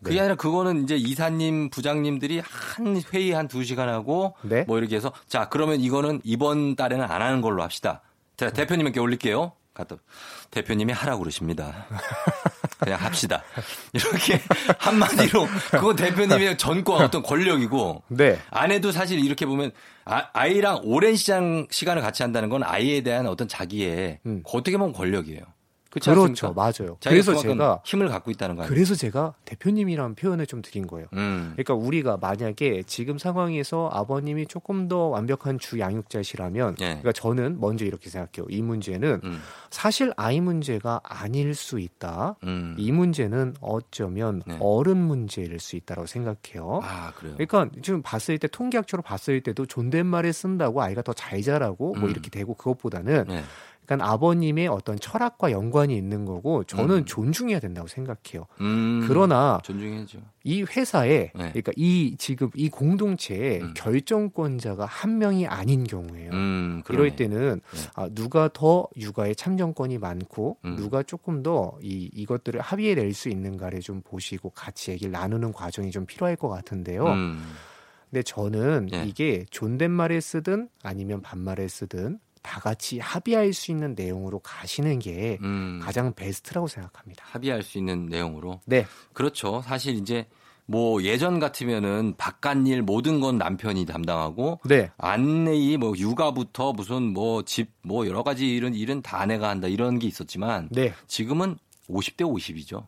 네. 0.00 0.02
그게 0.02 0.20
아니라 0.20 0.34
그거는 0.34 0.82
이제 0.82 0.96
이사님, 0.96 1.70
부장님들이 1.70 2.42
한 2.44 3.00
회의 3.14 3.30
한 3.32 3.46
두 3.48 3.62
시간 3.64 3.88
하고 3.88 4.34
네. 4.42 4.64
뭐 4.64 4.78
이렇게 4.78 4.96
해서 4.96 5.12
자, 5.28 5.48
그러면 5.48 5.80
이거는 5.80 6.20
이번 6.24 6.74
달에는 6.76 7.04
안 7.08 7.22
하는 7.22 7.40
걸로 7.40 7.62
합시다. 7.62 8.02
제가 8.36 8.52
네. 8.52 8.62
대표님께 8.66 8.98
올릴게요. 9.00 9.52
갔다 9.72 9.96
대표님이 10.50 10.92
하라고 10.92 11.20
그러십니다. 11.20 11.86
그냥 12.78 13.00
합시다. 13.00 13.42
이렇게 13.92 14.40
한마디로 14.78 15.46
그건 15.70 15.96
대표님의 15.96 16.58
전과 16.58 16.94
어떤 16.96 17.22
권력이고 17.22 18.02
네. 18.08 18.38
아내도 18.50 18.92
사실 18.92 19.18
이렇게 19.18 19.46
보면 19.46 19.72
아, 20.04 20.46
이랑 20.46 20.80
오랜 20.84 21.16
시장 21.16 21.66
시간을 21.70 22.02
같이 22.02 22.22
한다는 22.22 22.48
건 22.48 22.62
아이에 22.62 23.00
대한 23.00 23.26
어떤 23.26 23.48
자기의 23.48 24.20
음. 24.26 24.42
어떻게 24.44 24.76
보면 24.76 24.92
권력이에요. 24.92 25.40
그렇죠, 26.00 26.46
않습니까? 26.46 26.52
맞아요. 26.54 26.96
그래서 27.04 27.34
제가 27.34 27.80
힘을 27.84 28.08
갖고 28.08 28.30
있다는 28.30 28.54
거 28.56 28.62
아니에요? 28.62 28.72
그래서 28.72 28.94
제가 28.94 29.34
대표님이라는 29.44 30.14
표현을 30.14 30.46
좀 30.46 30.62
드린 30.62 30.86
거예요. 30.86 31.08
음. 31.14 31.52
그러니까 31.56 31.74
우리가 31.74 32.16
만약에 32.18 32.84
지금 32.86 33.18
상황에서 33.18 33.90
아버님이 33.92 34.46
조금 34.46 34.88
더 34.88 35.08
완벽한 35.08 35.58
주 35.58 35.78
양육자시라면, 35.80 36.76
예. 36.80 36.84
그러니까 36.84 37.12
저는 37.12 37.60
먼저 37.60 37.84
이렇게 37.84 38.08
생각해요. 38.08 38.46
이 38.48 38.62
문제는 38.62 39.20
음. 39.24 39.42
사실 39.70 40.12
아이 40.16 40.40
문제가 40.40 41.00
아닐 41.02 41.54
수 41.54 41.80
있다. 41.80 42.36
음. 42.44 42.76
이 42.78 42.92
문제는 42.92 43.54
어쩌면 43.60 44.42
네. 44.46 44.56
어른 44.60 44.96
문제일 44.96 45.58
수 45.58 45.76
있다고 45.76 46.06
생각해요. 46.06 46.80
아 46.84 47.12
그래요. 47.16 47.34
그러니까 47.36 47.68
지금 47.82 48.02
봤을 48.02 48.38
때 48.38 48.46
통계학적으로 48.48 49.02
봤을 49.02 49.40
때도 49.40 49.66
존댓말을 49.66 50.32
쓴다고 50.32 50.80
아이가 50.82 51.02
더 51.02 51.12
잘 51.16 51.42
자라고 51.42 51.94
뭐 51.94 52.04
음. 52.04 52.10
이렇게 52.10 52.30
되고 52.30 52.54
그것보다는 52.54 53.24
네. 53.26 53.42
그러니까 53.86 54.12
아버님의 54.12 54.68
어떤 54.68 54.98
철학과 54.98 55.50
연관이 55.50 55.96
있는 55.96 56.24
거고 56.24 56.64
저는 56.64 56.96
음. 56.96 57.04
존중해야 57.04 57.60
된다고 57.60 57.88
생각해요. 57.88 58.46
음. 58.60 59.04
그러나 59.06 59.60
존중해야죠. 59.62 60.18
이 60.44 60.62
회사에 60.62 61.32
네. 61.34 61.50
그러니까 61.50 61.72
이 61.76 62.14
지금 62.18 62.50
이 62.54 62.68
공동체의 62.68 63.62
음. 63.62 63.74
결정권자가 63.74 64.84
한 64.84 65.18
명이 65.18 65.46
아닌 65.46 65.84
경우에요. 65.84 66.30
음. 66.32 66.82
이럴 66.90 67.16
때는 67.16 67.60
네. 67.72 67.80
아, 67.94 68.08
누가 68.14 68.48
더 68.52 68.86
육아에 68.96 69.34
참정권이 69.34 69.98
많고 69.98 70.58
음. 70.64 70.76
누가 70.76 71.02
조금 71.02 71.42
더 71.42 71.76
이 71.82 72.10
이것들을 72.14 72.60
합의해 72.60 72.94
낼 72.94 73.12
수 73.16 73.28
있는가를 73.28 73.80
좀 73.80 74.02
보시고 74.02 74.50
같이 74.50 74.90
얘기를 74.90 75.12
나누는 75.12 75.52
과정이 75.52 75.90
좀 75.90 76.06
필요할 76.06 76.36
것 76.36 76.48
같은데요. 76.48 77.06
음. 77.06 77.42
근데 78.10 78.22
저는 78.22 78.88
네. 78.90 79.04
이게 79.06 79.44
존댓말을 79.50 80.20
쓰든 80.20 80.68
아니면 80.82 81.22
반말을 81.22 81.68
쓰든 81.68 82.18
다 82.46 82.60
같이 82.60 83.00
합의할 83.00 83.52
수 83.52 83.72
있는 83.72 83.94
내용으로 83.96 84.38
가시는 84.38 85.00
게 85.00 85.36
음. 85.42 85.80
가장 85.82 86.14
베스트라고 86.14 86.68
생각합니다. 86.68 87.24
합의할 87.26 87.64
수 87.64 87.76
있는 87.76 88.06
내용으로. 88.06 88.60
네, 88.66 88.86
그렇죠. 89.12 89.62
사실 89.62 89.96
이제 89.96 90.28
뭐 90.64 91.02
예전 91.02 91.40
같으면은 91.40 92.14
바깥일 92.16 92.82
모든 92.82 93.20
건 93.20 93.36
남편이 93.36 93.84
담당하고 93.86 94.60
네, 94.64 94.90
안내이 94.96 95.76
뭐 95.76 95.94
육아부터 95.96 96.72
무슨 96.72 97.02
뭐 97.02 97.42
집뭐 97.42 98.06
여러 98.06 98.22
가지 98.22 98.48
이런 98.48 98.74
일은 98.74 99.02
다 99.02 99.20
아내가 99.20 99.48
한다 99.48 99.66
이런 99.66 99.98
게 99.98 100.06
있었지만 100.06 100.68
네, 100.70 100.94
지금은 101.08 101.58
50대 101.88 102.22
50이죠. 102.22 102.86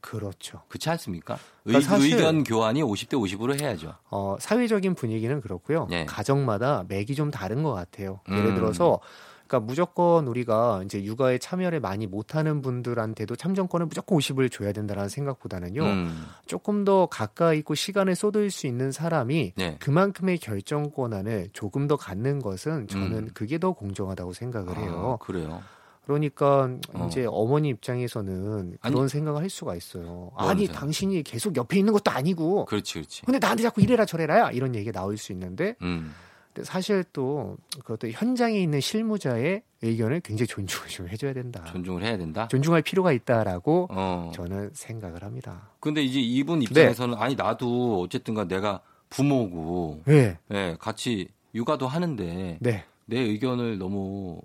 그렇죠. 0.00 0.62
그렇지 0.68 0.88
않습니까? 0.90 1.34
의, 1.34 1.38
그러니까 1.64 1.88
사실- 1.90 2.14
의견 2.16 2.44
교환이 2.44 2.82
50대 2.82 3.10
50으로 3.14 3.60
해야죠. 3.60 3.94
어, 4.10 4.36
사회적인 4.40 4.94
분위기는 4.94 5.40
그렇고요. 5.40 5.88
예. 5.92 6.04
가정마다 6.04 6.84
맥이 6.88 7.14
좀 7.14 7.30
다른 7.30 7.62
것 7.62 7.72
같아요. 7.72 8.20
예를 8.28 8.46
음. 8.50 8.54
들어서 8.54 9.00
그러니까 9.46 9.66
무조건 9.66 10.28
우리가 10.28 10.82
이제 10.84 11.02
육아에 11.02 11.38
참여를 11.38 11.80
많이 11.80 12.06
못하는 12.06 12.62
분들한테도 12.62 13.34
참정권을 13.34 13.86
무조건 13.86 14.16
50을 14.18 14.48
줘야 14.50 14.70
된다라는 14.72 15.08
생각보다는요. 15.08 15.82
음. 15.82 16.24
조금 16.46 16.84
더 16.84 17.06
가까이 17.06 17.58
있고 17.58 17.74
시간을 17.74 18.14
쏟을 18.14 18.52
수 18.52 18.68
있는 18.68 18.92
사람이 18.92 19.54
네. 19.56 19.76
그만큼의 19.80 20.38
결정 20.38 20.90
권한을 20.90 21.48
조금 21.52 21.88
더 21.88 21.96
갖는 21.96 22.38
것은 22.40 22.86
저는 22.86 23.12
음. 23.12 23.30
그게 23.34 23.58
더 23.58 23.72
공정하다고 23.72 24.32
생각을 24.34 24.76
해요. 24.78 25.18
아, 25.20 25.24
그래요. 25.24 25.60
그러니까 26.04 26.70
어. 26.92 27.06
이제 27.08 27.26
어머니 27.28 27.68
입장에서는 27.68 28.78
아니, 28.80 28.94
그런 28.94 29.08
생각을 29.08 29.42
할 29.42 29.50
수가 29.50 29.76
있어요. 29.76 30.04
뭐 30.04 30.32
아니 30.36 30.48
하면서요? 30.48 30.76
당신이 30.76 31.22
계속 31.22 31.56
옆에 31.56 31.78
있는 31.78 31.92
것도 31.92 32.10
아니고 32.10 32.64
그렇지, 32.64 32.94
그렇지. 32.94 33.22
근데 33.22 33.38
나한테 33.38 33.62
자꾸 33.62 33.80
이래라 33.80 34.04
저래라야 34.04 34.50
이런 34.50 34.74
얘기가 34.74 34.92
나올 34.92 35.16
수 35.16 35.32
있는데 35.32 35.76
음. 35.82 36.12
근데 36.52 36.66
사실 36.66 37.04
또 37.12 37.56
그것도 37.84 38.10
현장에 38.10 38.58
있는 38.58 38.80
실무자의 38.80 39.62
의견을 39.82 40.20
굉장히 40.20 40.48
존중을 40.48 40.88
좀 40.88 41.08
해줘야 41.08 41.32
된다. 41.32 41.64
존중을 41.64 42.02
해야 42.02 42.18
된다. 42.18 42.48
존중할 42.48 42.82
필요가 42.82 43.12
있다라고 43.12 43.88
어. 43.90 44.32
저는 44.34 44.70
생각을 44.72 45.22
합니다. 45.22 45.70
근데 45.78 46.02
이제 46.02 46.18
네. 46.18 46.24
이분 46.24 46.62
입장에서는 46.62 47.14
아니 47.18 47.34
나도 47.36 48.00
어쨌든간 48.02 48.48
내가 48.48 48.80
부모고 49.10 50.02
네, 50.06 50.38
예, 50.52 50.76
같이 50.78 51.28
육아도 51.54 51.86
하는데 51.86 52.58
네. 52.60 52.84
내 53.06 53.18
의견을 53.18 53.78
너무 53.78 54.40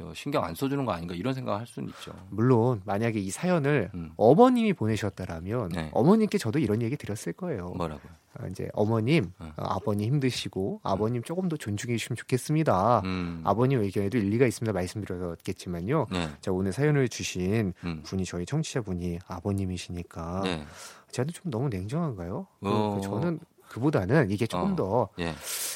저 0.00 0.14
신경 0.14 0.42
안 0.44 0.54
써주는 0.54 0.82
거 0.86 0.92
아닌가 0.92 1.14
이런 1.14 1.34
생각을 1.34 1.60
할 1.60 1.66
수는 1.66 1.90
있죠. 1.90 2.12
물론 2.30 2.80
만약에 2.86 3.18
이 3.20 3.30
사연을 3.30 3.90
음. 3.92 4.12
어머님이 4.16 4.72
보내셨다라면 4.72 5.68
네. 5.74 5.90
어머님께 5.92 6.38
저도 6.38 6.58
이런 6.58 6.80
얘기 6.80 6.96
드렸을 6.96 7.34
거예요. 7.34 7.68
뭐라고요? 7.76 8.10
아, 8.38 8.46
이제 8.46 8.70
어머님, 8.72 9.30
어. 9.38 9.52
어, 9.58 9.62
아버님 9.74 10.06
힘드시고 10.14 10.80
아버님 10.82 11.22
조금 11.22 11.50
더 11.50 11.58
존중해 11.58 11.98
주시면 11.98 12.16
좋겠습니다. 12.16 13.02
음. 13.04 13.42
아버님 13.44 13.82
의견에도 13.82 14.16
일리가 14.16 14.46
있습니다. 14.46 14.72
말씀드렸겠지만요. 14.72 16.06
네. 16.10 16.28
자 16.40 16.50
오늘 16.50 16.72
사연을 16.72 17.08
주신 17.10 17.74
음. 17.84 18.02
분이 18.04 18.24
저희 18.24 18.46
청취자 18.46 18.80
분이 18.80 19.18
아버님이시니까 19.26 20.40
네. 20.44 20.64
제가 21.10 21.28
좀 21.30 21.50
너무 21.50 21.68
냉정한가요? 21.68 22.46
그- 22.60 22.68
어. 22.68 22.94
그 22.94 23.00
저는 23.02 23.40
그보다는 23.68 24.30
이게 24.30 24.46
조금 24.46 24.72
어. 24.72 24.76
더 24.76 25.08
예. 25.20 25.32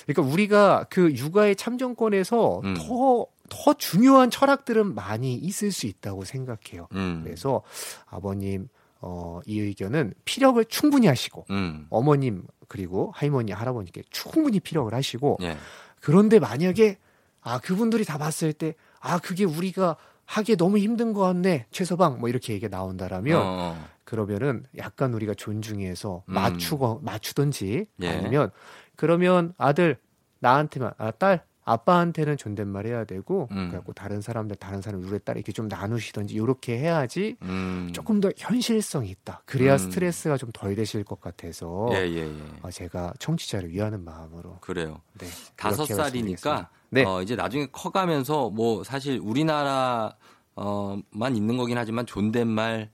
그러니까 0.06 0.32
우리가 0.32 0.86
그 0.90 1.12
육아의 1.14 1.54
참정권에서 1.54 2.60
음. 2.64 2.74
더, 2.74 3.26
더 3.48 3.74
중요한 3.74 4.30
철학들은 4.30 4.94
많이 4.94 5.34
있을 5.34 5.70
수 5.72 5.86
있다고 5.86 6.24
생각해요. 6.24 6.88
음. 6.94 7.20
그래서 7.24 7.62
아버님 8.06 8.68
어, 9.00 9.40
이 9.44 9.60
의견은 9.60 10.14
피력을 10.24 10.64
충분히 10.66 11.06
하시고 11.06 11.44
음. 11.50 11.86
어머님 11.90 12.46
그리고 12.68 13.12
할머니 13.14 13.52
할아버님께 13.52 14.04
충분히 14.10 14.60
피력을 14.60 14.92
하시고 14.94 15.38
예. 15.42 15.56
그런데 16.00 16.38
만약에 16.38 16.98
아 17.42 17.58
그분들이 17.58 18.04
다 18.04 18.16
봤을 18.18 18.52
때 18.52 18.74
아 19.04 19.18
그게 19.18 19.44
우리가 19.44 19.96
하기에 20.24 20.56
너무 20.56 20.78
힘든 20.78 21.12
것 21.12 21.20
같네 21.20 21.66
최서방 21.70 22.18
뭐 22.18 22.30
이렇게 22.30 22.54
얘기가 22.54 22.74
나온다라면 22.74 23.38
어. 23.44 23.88
그러면은 24.04 24.64
약간 24.78 25.12
우리가 25.12 25.34
존중해서 25.34 26.24
음. 26.26 26.32
맞추고 26.34 27.00
맞추든지 27.02 27.86
예. 28.00 28.08
아니면 28.08 28.50
그러면 28.96 29.52
아들 29.58 29.98
나한테만 30.38 30.92
아 30.96 31.10
딸 31.10 31.44
아빠한테는 31.64 32.36
존댓말 32.36 32.86
해야 32.86 33.04
되고 33.04 33.48
음. 33.52 33.68
그래갖고 33.68 33.92
다른 33.92 34.20
사람들 34.20 34.56
다른 34.56 34.80
사람 34.80 35.02
우리 35.02 35.18
딸 35.18 35.36
이렇게 35.36 35.52
좀 35.52 35.68
나누시든지 35.68 36.34
이렇게 36.34 36.78
해야지 36.78 37.36
음. 37.42 37.90
조금 37.92 38.20
더 38.20 38.30
현실성이 38.36 39.10
있다. 39.10 39.42
그래야 39.44 39.74
음. 39.74 39.78
스트레스가 39.78 40.36
좀 40.38 40.50
덜 40.54 40.74
되실 40.74 41.04
것 41.04 41.20
같아서 41.20 41.88
예, 41.92 41.96
예, 42.08 42.26
예. 42.26 42.42
어, 42.62 42.70
제가 42.70 43.12
청취자를 43.18 43.70
위하는 43.70 44.04
마음으로 44.04 44.58
그래요. 44.60 45.00
네, 45.18 45.26
다섯 45.56 45.84
살이니까. 45.84 46.70
네. 46.90 47.04
어, 47.04 47.20
이제 47.22 47.34
나중에 47.34 47.66
커가면서 47.72 48.50
뭐 48.50 48.84
사실 48.84 49.18
우리나라 49.22 50.14
어만 50.54 51.36
있는 51.36 51.56
거긴 51.56 51.76
하지만 51.76 52.06
존댓말 52.06 52.90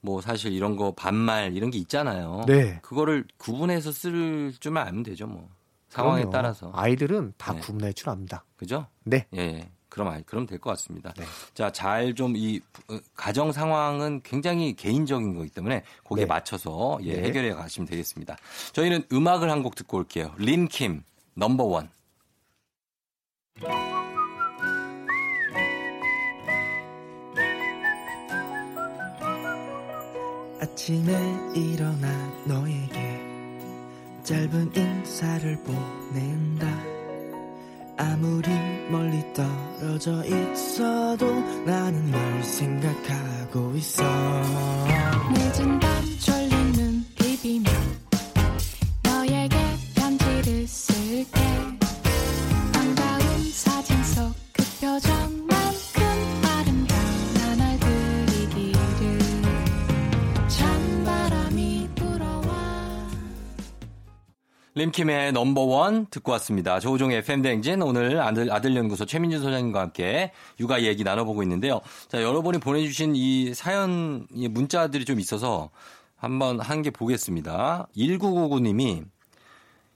뭐 0.00 0.20
사실 0.20 0.52
이런 0.52 0.76
거 0.76 0.94
반말 0.94 1.54
이런 1.54 1.70
게 1.70 1.78
있잖아요. 1.78 2.44
네. 2.46 2.78
그거를 2.82 3.26
구분해서 3.36 3.92
쓸 3.92 4.52
줄만 4.58 4.86
알면 4.86 5.02
되죠, 5.02 5.26
뭐. 5.26 5.48
상황에 5.90 6.20
그럼요. 6.22 6.32
따라서. 6.32 6.70
아이들은 6.74 7.34
다 7.36 7.52
네. 7.52 7.60
구분할 7.60 7.92
줄 7.92 8.08
압니다. 8.08 8.44
그죠? 8.56 8.86
네. 9.04 9.26
예, 9.34 9.38
예. 9.40 9.70
그럼 9.90 10.06
알- 10.08 10.22
그럼 10.22 10.46
될 10.46 10.58
것 10.60 10.70
같습니다. 10.70 11.12
네. 11.16 11.24
자, 11.52 11.70
잘 11.72 12.14
좀 12.14 12.34
이 12.36 12.60
가정 13.14 13.50
상황은 13.52 14.22
굉장히 14.22 14.74
개인적인 14.76 15.34
거기 15.34 15.48
때문에 15.50 15.82
거기에 16.04 16.24
네. 16.24 16.28
맞춰서 16.28 16.98
예, 17.02 17.16
네. 17.16 17.24
해결해 17.28 17.52
가시면 17.54 17.86
되겠습니다. 17.88 18.36
저희는 18.72 19.02
음악을 19.12 19.50
한 19.50 19.62
곡 19.64 19.74
듣고 19.74 19.98
올게요. 19.98 20.32
림킴 20.38 21.02
넘버 21.34 21.64
원. 21.64 21.90
아침에 30.60 31.12
일어나 31.54 32.08
너에게 32.46 33.19
짧은 34.22 34.72
인사를 34.76 35.58
보낸다. 35.64 36.66
아무리 37.96 38.48
멀리 38.90 39.22
떨어져 39.34 40.24
있어도 40.24 41.26
나는 41.66 42.10
널 42.10 42.42
생각하고 42.42 43.74
있어. 43.76 44.02
늦은 45.32 45.78
밤 45.80 45.99
림킴의 64.80 65.32
넘버 65.32 65.60
원 65.60 66.06
듣고 66.06 66.32
왔습니다. 66.32 66.80
조우종의 66.80 67.18
FM 67.18 67.42
대행진 67.42 67.82
오늘 67.82 68.18
아들, 68.18 68.50
아들연구소 68.50 69.04
최민준 69.04 69.42
소장님과 69.42 69.78
함께 69.78 70.32
육아 70.58 70.80
얘기 70.84 71.04
나눠보고 71.04 71.42
있는데요. 71.42 71.82
자, 72.08 72.22
여러분이 72.22 72.60
보내주신 72.60 73.14
이 73.14 73.52
사연, 73.52 74.26
이 74.32 74.48
문자들이 74.48 75.04
좀 75.04 75.20
있어서 75.20 75.68
한번 76.16 76.60
한 76.60 76.80
개 76.80 76.88
보겠습니다. 76.90 77.88
1999님이 77.94 79.04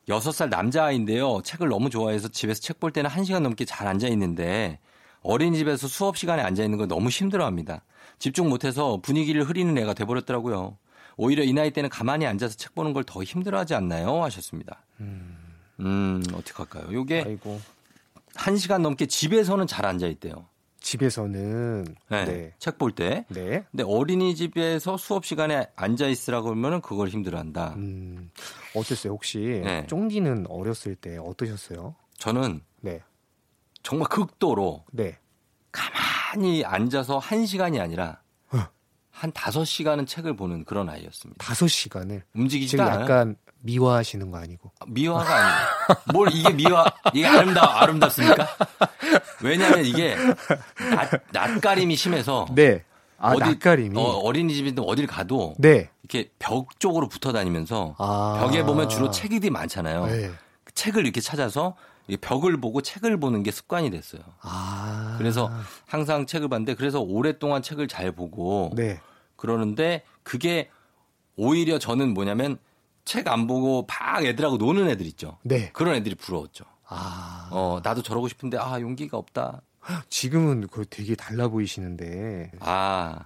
6살 0.06 0.50
남자아이인데요. 0.50 1.40
책을 1.42 1.68
너무 1.68 1.88
좋아해서 1.88 2.28
집에서 2.28 2.60
책 2.60 2.78
볼 2.78 2.92
때는 2.92 3.08
1시간 3.08 3.40
넘게 3.40 3.64
잘 3.64 3.86
앉아 3.88 4.08
있는데 4.08 4.80
어린이집에서 5.22 5.88
수업 5.88 6.18
시간에 6.18 6.42
앉아 6.42 6.62
있는 6.62 6.76
걸 6.76 6.88
너무 6.88 7.08
힘들어합니다. 7.08 7.82
집중 8.18 8.50
못해서 8.50 8.98
분위기를 9.02 9.44
흐리는 9.44 9.76
애가 9.78 9.94
돼버렸더라고요. 9.94 10.76
오히려 11.16 11.42
이 11.44 11.52
나이 11.52 11.70
때는 11.70 11.88
가만히 11.90 12.26
앉아서 12.26 12.56
책 12.56 12.74
보는 12.74 12.92
걸 12.92 13.04
더 13.04 13.22
힘들어하지 13.22 13.74
않나요? 13.74 14.22
하셨습니다. 14.24 14.82
음, 15.80 16.22
어떡할까요? 16.32 16.92
요게 16.92 17.24
아이고 17.26 17.60
한 18.34 18.56
시간 18.56 18.82
넘게 18.82 19.06
집에서는 19.06 19.66
잘 19.66 19.86
앉아 19.86 20.06
있대요. 20.08 20.46
집에서는 20.80 21.84
네. 22.10 22.24
네. 22.26 22.54
책 22.58 22.76
볼 22.78 22.92
때. 22.92 23.24
네. 23.28 23.64
근데 23.70 23.84
어린이집에서 23.84 24.96
수업 24.98 25.24
시간에 25.24 25.66
앉아 25.76 26.08
있으라고 26.08 26.50
하면은 26.50 26.80
그걸 26.82 27.08
힘들어한다. 27.08 27.74
음, 27.76 28.30
어땠어요? 28.74 29.12
혹시 29.14 29.62
네. 29.64 29.86
쫑디는 29.86 30.46
어렸을 30.48 30.94
때 30.94 31.16
어떠셨어요? 31.16 31.94
저는 32.18 32.60
네. 32.80 33.00
정말 33.82 34.08
극도로 34.08 34.84
네. 34.92 35.18
가만히 35.72 36.64
앉아서 36.64 37.18
한 37.18 37.46
시간이 37.46 37.80
아니라 37.80 38.20
어. 38.20 38.23
한 39.14 39.30
다섯 39.32 39.64
시간은 39.64 40.06
책을 40.06 40.34
보는 40.36 40.64
그런 40.64 40.88
아이였습니다. 40.88 41.44
다섯 41.44 41.68
시간을 41.68 42.24
움직이지도 42.34 42.82
지금 42.82 42.84
않아요. 42.84 43.04
약간 43.04 43.36
미화하시는 43.60 44.30
거 44.30 44.38
아니고? 44.38 44.72
미화가 44.88 45.34
아니에요. 45.34 45.68
뭘 46.12 46.28
이게 46.32 46.52
미화, 46.52 46.84
이게 47.14 47.24
아름다, 47.26 47.80
아름답습니까? 47.82 48.46
왜냐하면 49.42 49.84
이게 49.84 50.16
낯, 50.94 51.10
낯가림이 51.32 51.94
심해서 51.96 52.46
네. 52.54 52.82
아, 53.18 53.34
낯가림이. 53.34 53.96
어, 53.96 54.32
린이집이든 54.32 54.82
어딜 54.82 55.06
가도 55.06 55.54
네. 55.58 55.88
이렇게 56.02 56.30
벽 56.38 56.78
쪽으로 56.80 57.08
붙어 57.08 57.32
다니면서 57.32 57.94
아. 57.98 58.36
벽에 58.40 58.64
보면 58.64 58.88
주로 58.88 59.10
책이 59.10 59.48
많잖아요. 59.48 60.06
네. 60.06 60.30
그 60.64 60.74
책을 60.74 61.04
이렇게 61.04 61.20
찾아서 61.20 61.76
이 61.76 61.93
벽을 62.20 62.60
보고 62.60 62.80
책을 62.82 63.18
보는 63.18 63.42
게 63.42 63.50
습관이 63.50 63.90
됐어요. 63.90 64.22
아. 64.40 65.14
그래서 65.18 65.50
항상 65.86 66.26
책을 66.26 66.48
봤는데 66.48 66.74
그래서 66.74 67.00
오랫동안 67.00 67.62
책을 67.62 67.88
잘 67.88 68.12
보고 68.12 68.70
네. 68.74 69.00
그러는데 69.36 70.04
그게 70.22 70.70
오히려 71.36 71.78
저는 71.78 72.14
뭐냐면 72.14 72.58
책 73.04 73.28
안 73.28 73.46
보고 73.46 73.86
막 73.86 74.24
애들하고 74.24 74.56
노는 74.56 74.88
애들 74.88 75.06
있죠. 75.06 75.38
네. 75.42 75.70
그런 75.72 75.94
애들이 75.94 76.14
부러웠죠. 76.14 76.64
아. 76.86 77.48
어, 77.50 77.80
나도 77.82 78.02
저러고 78.02 78.28
싶은데 78.28 78.58
아, 78.58 78.80
용기가 78.80 79.16
없다. 79.18 79.60
지금은 80.08 80.68
그 80.68 80.86
되게 80.88 81.14
달라 81.14 81.48
보이시는데. 81.48 82.52
아, 82.60 83.18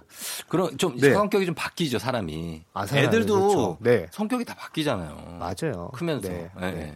그런 0.49 0.77
좀 0.77 0.97
네. 0.97 1.13
성격이 1.13 1.45
좀 1.45 1.55
바뀌죠, 1.55 1.99
사람이. 1.99 2.65
아, 2.73 2.85
사람이 2.85 3.07
애들도 3.07 3.33
그렇죠. 3.33 3.77
네. 3.79 4.07
성격이 4.11 4.43
다 4.43 4.55
바뀌잖아요. 4.55 5.37
맞아요. 5.39 5.89
크면서. 5.93 6.27
네. 6.27 6.49
예, 6.61 6.71
네. 6.71 6.95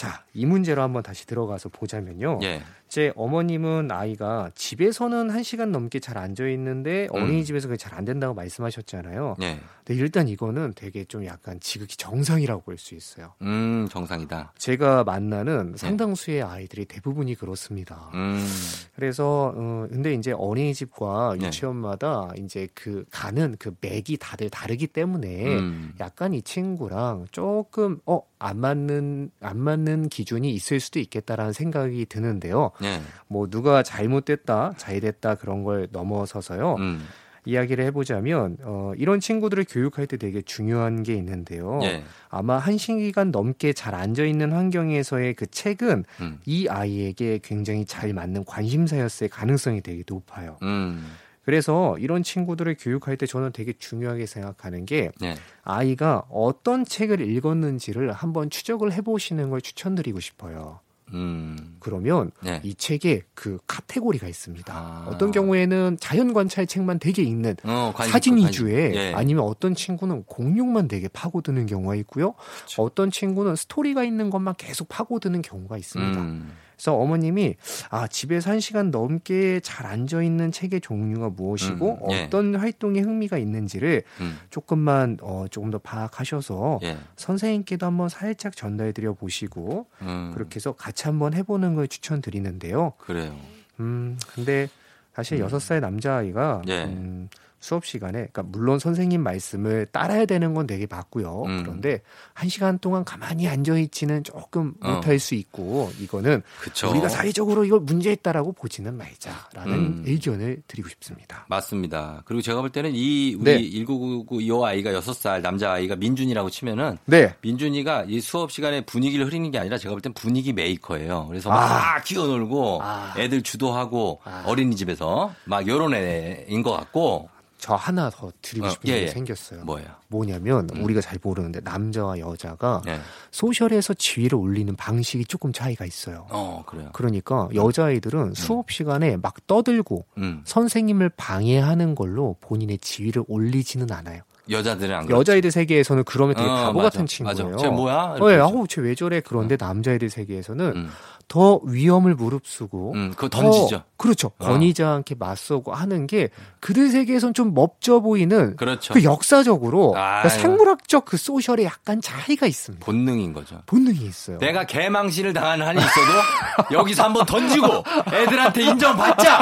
자, 0.00 0.24
이 0.32 0.46
문제로 0.46 0.80
한번 0.80 1.02
다시 1.02 1.26
들어가서 1.26 1.68
보자면요. 1.68 2.38
예. 2.42 2.62
제 2.88 3.12
어머님은 3.16 3.90
아이가 3.92 4.50
집에서는 4.54 5.28
한 5.28 5.42
시간 5.42 5.72
넘게 5.72 6.00
잘 6.00 6.16
앉아 6.16 6.48
있는데 6.48 7.06
음. 7.14 7.20
어린이집에서 7.22 7.68
그게 7.68 7.76
잘 7.76 7.90
안 7.90 8.06
된다고 8.06 8.32
말씀하셨잖아요. 8.32 9.36
예. 9.42 9.60
근데 9.84 10.00
일단 10.00 10.26
이거는 10.26 10.72
되게 10.74 11.04
좀 11.04 11.26
약간 11.26 11.60
지극히 11.60 11.96
정상이라고 11.98 12.62
볼 12.62 12.78
수 12.78 12.94
있어요. 12.94 13.34
음, 13.42 13.88
정상이다. 13.90 14.54
제가 14.56 15.04
만나는 15.04 15.74
상당수의 15.76 16.42
아이들이 16.44 16.86
대부분이 16.86 17.34
그렇습니다. 17.34 18.08
네. 18.14 18.18
음, 18.18 18.48
그래서 18.94 19.52
어 19.54 19.86
근데 19.90 20.14
이제 20.14 20.32
어린이집과 20.32 21.36
네. 21.38 21.46
유치원마다 21.48 22.30
이제 22.38 22.68
그 22.74 23.04
가는 23.10 23.54
그 23.58 23.74
맥이 23.82 24.16
다들 24.16 24.48
다르기 24.48 24.86
때문에 24.86 25.58
음. 25.58 25.92
약간 26.00 26.32
이 26.32 26.40
친구랑 26.40 27.26
조금 27.32 28.00
어 28.06 28.22
안 28.40 28.58
맞는 28.58 29.30
안 29.40 29.58
맞는 29.58 30.08
기준이 30.08 30.50
있을 30.52 30.80
수도 30.80 30.98
있겠다라는 30.98 31.52
생각이 31.52 32.06
드는데요. 32.06 32.72
예. 32.82 33.00
뭐 33.28 33.48
누가 33.48 33.82
잘못됐다, 33.82 34.72
잘됐다 34.76 35.36
그런 35.36 35.62
걸 35.62 35.88
넘어서서요. 35.92 36.74
음, 36.76 37.06
이야기를 37.44 37.84
해보자면 37.84 38.56
어, 38.62 38.92
이런 38.96 39.20
친구들을 39.20 39.64
교육할 39.68 40.06
때 40.06 40.16
되게 40.16 40.40
중요한 40.42 41.02
게 41.02 41.14
있는데요. 41.14 41.80
예. 41.82 42.02
아마 42.28 42.56
한 42.58 42.78
시간 42.78 43.30
넘게 43.30 43.74
잘 43.74 43.94
앉아 43.94 44.24
있는 44.24 44.52
환경에서의 44.52 45.34
그 45.34 45.46
책은 45.46 46.04
음, 46.20 46.38
이 46.46 46.66
아이에게 46.66 47.40
굉장히 47.42 47.84
잘 47.84 48.12
맞는 48.14 48.46
관심사였을 48.46 49.28
가능성이 49.28 49.82
되게 49.82 50.02
높아요. 50.06 50.56
음, 50.62 51.06
그래서 51.44 51.96
이런 51.98 52.22
친구들을 52.22 52.76
교육할 52.78 53.16
때 53.16 53.26
저는 53.26 53.52
되게 53.52 53.72
중요하게 53.72 54.26
생각하는 54.26 54.84
게 54.84 55.10
예. 55.22 55.36
아이가 55.62 56.24
어떤 56.30 56.84
책을 56.84 57.20
읽었는지를 57.20 58.12
한번 58.12 58.50
추적을 58.50 58.92
해보시는 58.92 59.50
걸 59.50 59.60
추천드리고 59.60 60.20
싶어요. 60.20 60.80
음, 61.12 61.76
그러면 61.80 62.30
예. 62.46 62.60
이 62.62 62.74
책에 62.74 63.22
그 63.34 63.58
카테고리가 63.66 64.28
있습니다. 64.28 64.72
아. 64.72 65.06
어떤 65.08 65.30
경우에는 65.30 65.96
자연 66.00 66.32
관찰 66.32 66.66
책만 66.66 66.98
되게 66.98 67.22
읽는 67.22 67.56
어, 67.64 67.92
관심 67.94 68.12
사진 68.12 68.36
위주의. 68.36 68.94
예. 68.94 69.12
아니면 69.14 69.44
어떤 69.44 69.74
친구는 69.74 70.24
공룡만 70.24 70.88
되게 70.88 71.08
파고드는 71.08 71.66
경우가 71.66 71.94
있고요. 71.96 72.34
그렇죠. 72.34 72.82
어떤 72.82 73.10
친구는 73.10 73.56
스토리가 73.56 74.04
있는 74.04 74.30
것만 74.30 74.54
계속 74.56 74.88
파고드는 74.88 75.42
경우가 75.42 75.76
있습니다. 75.78 76.20
음, 76.20 76.52
그래서 76.80 76.96
어머님이 76.96 77.56
아 77.90 78.08
집에서 78.08 78.50
한 78.50 78.60
시간 78.60 78.90
넘게 78.90 79.60
잘 79.60 79.84
앉아 79.86 80.22
있는 80.22 80.50
책의 80.50 80.80
종류가 80.80 81.28
무엇이고 81.28 81.98
음, 82.06 82.12
예. 82.12 82.24
어떤 82.24 82.54
활동에 82.56 83.00
흥미가 83.00 83.36
있는지를 83.36 84.02
음, 84.20 84.38
조금만 84.48 85.18
어 85.20 85.44
조금 85.50 85.70
더 85.70 85.76
파악하셔서 85.78 86.80
예. 86.84 86.96
선생님께도 87.16 87.84
한번 87.84 88.08
살짝 88.08 88.56
전달드려 88.56 89.12
보시고 89.12 89.86
음, 90.00 90.30
그렇게 90.32 90.56
해서 90.56 90.72
같이 90.72 91.04
한번 91.04 91.34
해보는 91.34 91.74
걸 91.74 91.86
추천드리는데요. 91.86 92.94
그래요. 92.96 93.36
음 93.78 94.18
근데 94.34 94.68
사실 95.12 95.36
음. 95.38 95.44
여섯 95.44 95.58
살 95.58 95.80
남자아이가 95.80 96.62
예. 96.68 96.84
음, 96.84 97.28
수업 97.60 97.86
시간에 97.86 98.12
그러니까 98.12 98.42
물론 98.42 98.78
선생님 98.78 99.22
말씀을 99.22 99.86
따라야 99.92 100.26
되는 100.26 100.54
건 100.54 100.66
되게 100.66 100.86
맞고요. 100.90 101.44
음. 101.46 101.62
그런데 101.62 102.00
한 102.34 102.48
시간 102.48 102.78
동안 102.78 103.04
가만히 103.04 103.46
앉아 103.48 103.78
있지는 103.78 104.24
조금 104.24 104.74
어. 104.82 104.94
못할 104.94 105.18
수 105.18 105.34
있고 105.34 105.90
이거는 106.00 106.42
그쵸. 106.60 106.90
우리가 106.90 107.08
사회적으로 107.08 107.64
이걸 107.64 107.80
문제 107.80 108.10
있다라고 108.12 108.52
보지는 108.52 108.96
말자라는 108.96 109.72
음. 109.74 110.02
의견을 110.06 110.62
드리고 110.66 110.88
싶습니다. 110.88 111.46
맞습니다. 111.48 112.22
그리고 112.24 112.42
제가 112.42 112.60
볼 112.60 112.70
때는 112.70 112.92
이 112.94 113.34
우리 113.34 113.44
네. 113.44 113.70
1999 113.70 114.40
이 114.40 114.50
아이가 114.64 114.90
6살 114.92 115.42
남자 115.42 115.72
아이가 115.72 115.94
민준이라고 115.96 116.50
치면은 116.50 116.98
네. 117.04 117.34
민준이가 117.42 118.06
이 118.08 118.20
수업 118.20 118.50
시간에 118.50 118.80
분위기를 118.84 119.26
흐리는 119.26 119.50
게 119.50 119.58
아니라 119.58 119.78
제가 119.78 119.94
볼 119.94 120.00
땐 120.00 120.14
분위기 120.14 120.52
메이커예요. 120.54 121.26
그래서 121.28 121.50
아. 121.50 121.68
막 121.68 122.04
뛰어놀고 122.04 122.80
아. 122.82 123.14
애들 123.18 123.42
주도하고 123.42 124.20
아. 124.24 124.44
어린이집에서 124.46 125.34
막 125.44 125.66
요런 125.68 125.92
애인 125.94 126.62
것 126.62 126.72
같고 126.72 127.28
저 127.60 127.74
하나 127.74 128.08
더 128.10 128.32
드리고 128.40 128.66
어, 128.66 128.70
싶은 128.70 128.88
예, 128.88 128.94
게 128.94 129.02
예. 129.02 129.06
생겼어요. 129.08 129.64
뭐예요? 129.64 129.88
뭐냐면 130.08 130.66
음. 130.74 130.82
우리가 130.82 131.00
잘 131.02 131.18
모르는데 131.22 131.60
남자와 131.62 132.18
여자가 132.18 132.82
예. 132.88 132.98
social에서 133.30 133.94
지위를 133.94 134.36
올리는 134.38 134.74
방식이 134.74 135.26
조금 135.26 135.52
차이가 135.52 135.84
있어요. 135.84 136.26
어, 136.30 136.64
그래요. 136.66 136.88
그러니까 136.94 137.48
여자아이들은 137.54 138.32
수업 138.34 138.70
시간에 138.70 139.18
막 139.18 139.46
떠들고 139.46 140.06
음. 140.18 140.42
선생님을 140.46 141.10
방해하는 141.16 141.94
걸로 141.94 142.36
본인의 142.40 142.78
지위를 142.78 143.24
올리지는 143.28 143.92
않아요. 143.92 144.22
여자들은 144.48 144.94
안 144.94 145.06
그렇죠. 145.06 145.20
여자애들 145.20 145.50
세계에서는 145.52 146.02
그러면 146.04 146.34
되게 146.34 146.48
어, 146.48 146.54
바보 146.54 146.78
맞아, 146.78 146.88
같은 146.90 147.06
친구예요. 147.06 147.50
맞아. 147.50 147.62
쟤 147.62 147.68
뭐야? 147.68 147.94
어, 147.94 148.14
예, 148.16 148.18
그러죠. 148.18 148.42
아우, 148.42 148.66
쟤 148.66 148.80
왜 148.80 148.94
저래? 148.94 149.20
그런데 149.20 149.56
남자애들 149.60 150.10
세계에서는 150.10 150.64
음. 150.74 150.90
더 151.30 151.60
위험을 151.64 152.16
무릅쓰고 152.16 152.92
음, 152.96 153.10
그거 153.14 153.28
더- 153.28 153.40
던지죠. 153.42 153.84
그렇죠. 153.96 154.32
어. 154.40 154.46
권위자한테 154.46 155.14
맞서고 155.16 155.72
하는 155.72 156.08
게 156.08 156.28
그들 156.58 156.88
세계에선 156.90 157.34
좀 157.34 157.54
멋져 157.54 158.00
보이는 158.00 158.56
그렇죠. 158.56 158.92
그 158.92 159.04
역사적으로. 159.04 159.92
그러니까 159.92 160.28
생물학적 160.28 161.04
그 161.04 161.16
소셜에 161.16 161.62
약간 161.64 162.00
차이가 162.00 162.48
있습니다. 162.48 162.84
본능인 162.84 163.32
거죠. 163.32 163.62
본능이 163.66 164.00
있어요. 164.06 164.38
내가 164.38 164.64
개망신을 164.64 165.32
당하는 165.32 165.64
한이 165.68 165.78
있어도 165.78 166.74
여기서 166.74 167.04
한번 167.04 167.24
던지고 167.24 167.84
애들한테 168.12 168.62
인정받자. 168.64 169.40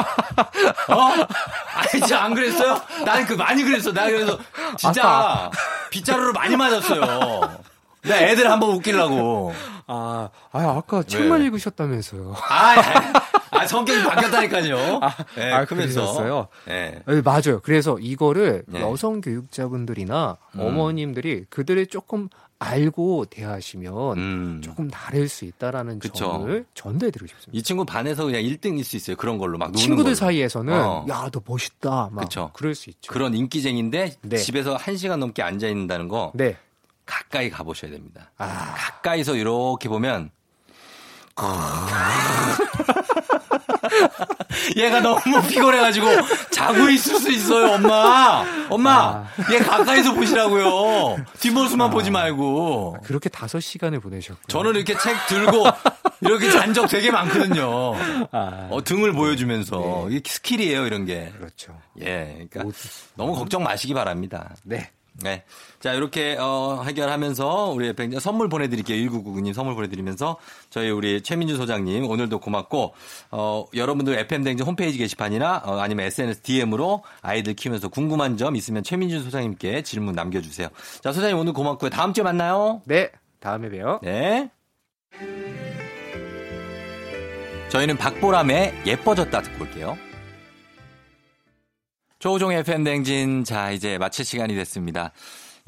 어? 0.89 1.01
아니 1.73 1.89
진짜 1.89 2.21
안 2.23 2.35
그랬어요? 2.35 2.79
나는 3.03 3.25
그 3.25 3.33
많이 3.33 3.63
그랬어. 3.63 3.91
나 3.91 4.05
그래서 4.05 4.37
진짜 4.77 5.49
빗자루로 5.89 6.33
많이 6.33 6.55
맞았어요. 6.55 7.57
내가 8.03 8.21
애들 8.21 8.49
한번 8.49 8.71
웃기려고. 8.71 9.53
아, 9.87 10.29
아 10.51 10.77
아까 10.77 11.03
책만 11.03 11.41
왜? 11.41 11.47
읽으셨다면서요. 11.47 12.35
아, 12.49 12.79
아, 12.79 13.59
아, 13.59 13.67
성격이 13.67 14.03
바뀌었다니까요. 14.03 14.99
네, 15.35 15.51
아, 15.51 15.65
크면서. 15.65 16.01
그러셨어요? 16.01 16.47
네. 16.65 17.01
네, 17.05 17.21
맞아요. 17.21 17.59
그래서 17.61 17.97
이거를 17.99 18.63
네. 18.67 18.81
여성 18.81 19.21
교육자분들이나 19.21 20.37
음. 20.55 20.59
어머님들이 20.59 21.45
그들을 21.49 21.87
조금 21.87 22.29
알고 22.59 23.25
대하시면 23.29 24.17
음. 24.17 24.61
조금 24.61 24.89
다를 24.89 25.29
수 25.29 25.45
있다라는 25.45 25.99
그쵸. 25.99 26.13
점을 26.13 26.65
전달해드리고 26.73 27.27
싶습니다. 27.27 27.57
이 27.57 27.63
친구 27.63 27.85
반에서 27.85 28.25
그냥 28.25 28.41
1등일 28.41 28.83
수 28.83 28.97
있어요. 28.97 29.15
그런 29.15 29.37
걸로 29.37 29.57
막 29.57 29.73
친구들 29.73 30.03
걸로. 30.03 30.15
사이에서는 30.15 30.73
어. 30.73 31.05
야너 31.07 31.41
멋있다 31.45 32.09
막 32.11 32.21
그쵸. 32.23 32.51
그럴 32.53 32.75
수 32.75 32.89
있죠. 32.89 33.11
그런 33.13 33.33
인기쟁인데 33.33 34.11
네. 34.21 34.37
집에서 34.37 34.75
한 34.75 34.97
시간 34.97 35.21
넘게 35.21 35.41
앉아 35.41 35.67
있는다는 35.69 36.09
거 36.09 36.33
네. 36.35 36.57
가까이 37.09 37.49
가보셔야 37.49 37.91
됩니다. 37.91 38.31
아, 38.37 38.75
가까이서 38.77 39.35
이렇게 39.35 39.89
보면 39.89 40.29
얘가 44.75 44.99
너무 44.99 45.41
피곤해가지고 45.47 46.05
자고 46.51 46.89
있을 46.89 47.17
수 47.17 47.31
있어요, 47.31 47.73
엄마. 47.73 48.45
엄마, 48.69 49.25
얘 49.51 49.59
가까이서 49.59 50.13
보시라고요. 50.13 51.17
뒷모습만 51.39 51.89
보지 51.89 52.11
말고. 52.11 52.97
그렇게 53.03 53.29
다섯 53.29 53.59
시간을 53.59 53.99
보내셨고. 54.01 54.41
저는 54.47 54.75
이렇게 54.75 54.95
책 54.97 55.15
들고 55.27 55.65
이렇게 56.21 56.51
잔적 56.51 56.89
되게 56.89 57.09
많거든요. 57.09 57.93
아, 58.31 58.67
어, 58.69 58.83
등을 58.83 59.13
보여주면서 59.13 60.09
이게 60.09 60.21
스킬이에요, 60.29 60.85
이런 60.85 61.05
게. 61.05 61.31
그렇죠. 61.37 61.79
예, 62.01 62.45
그러니까 62.51 62.77
너무 63.15 63.33
걱정 63.35 63.63
마시기 63.63 63.93
바랍니다. 63.93 64.53
네. 64.63 64.91
네. 65.23 65.43
자, 65.79 65.93
이렇게, 65.93 66.35
어, 66.39 66.83
해결하면서 66.85 67.71
우리 67.73 67.93
뱅 67.93 68.17
선물 68.19 68.49
보내드릴게요. 68.49 68.97
1999님 69.09 69.53
선물 69.53 69.75
보내드리면서 69.75 70.37
저희 70.69 70.89
우리 70.89 71.21
최민주 71.21 71.55
소장님 71.55 72.09
오늘도 72.09 72.39
고맙고, 72.39 72.93
어, 73.31 73.65
여러분들 73.73 74.17
FM댕진 74.19 74.65
홈페이지 74.65 74.97
게시판이나 74.97 75.63
어, 75.65 75.79
아니면 75.79 76.05
SNS 76.05 76.41
DM으로 76.41 77.03
아이들 77.21 77.53
키우면서 77.53 77.89
궁금한 77.89 78.37
점 78.37 78.55
있으면 78.55 78.83
최민주 78.83 79.21
소장님께 79.21 79.83
질문 79.83 80.15
남겨주세요. 80.15 80.69
자, 81.01 81.11
소장님 81.11 81.37
오늘 81.37 81.53
고맙고요. 81.53 81.89
다음 81.89 82.13
주에 82.13 82.23
만나요. 82.23 82.81
네. 82.85 83.09
다음에 83.39 83.69
봬요. 83.69 83.99
네. 84.03 84.49
저희는 87.69 87.97
박보람의 87.97 88.81
예뻐졌다 88.85 89.41
듣고 89.41 89.63
올게요. 89.63 90.08
조우종 92.19 92.51
FM 92.51 92.83
댕진. 92.83 93.45
자, 93.45 93.71
이제 93.71 93.97
마칠 93.97 94.25
시간이 94.25 94.53
됐습니다. 94.55 95.11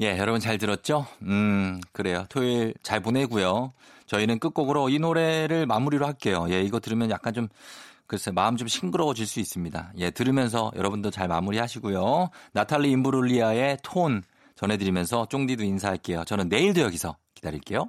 예, 0.02 0.18
여러분 0.18 0.38
잘 0.38 0.58
들었죠? 0.58 1.06
음, 1.22 1.80
그래요. 1.92 2.26
토요일 2.28 2.74
잘 2.82 3.00
보내고요. 3.00 3.72
저희는 4.06 4.38
끝곡으로 4.38 4.90
이 4.90 4.98
노래를 4.98 5.64
마무리로 5.64 6.06
할게요. 6.06 6.46
예, 6.50 6.60
이거 6.60 6.78
들으면 6.78 7.10
약간 7.10 7.32
좀 7.32 7.48
글쎄 8.06 8.30
마음 8.30 8.58
좀 8.58 8.68
싱그러워질 8.68 9.26
수 9.26 9.40
있습니다. 9.40 9.92
예, 9.96 10.10
들으면서 10.10 10.70
여러분도 10.76 11.10
잘 11.10 11.26
마무리하시고요. 11.28 12.28
나탈리 12.52 12.90
임브룰리아의 12.90 13.78
톤 13.82 14.22
전해드리면서 14.54 15.28
쫑디도 15.30 15.64
인사할게요. 15.64 16.24
저는 16.24 16.50
내일도 16.50 16.82
여기서 16.82 17.16
기다릴게요. 17.34 17.88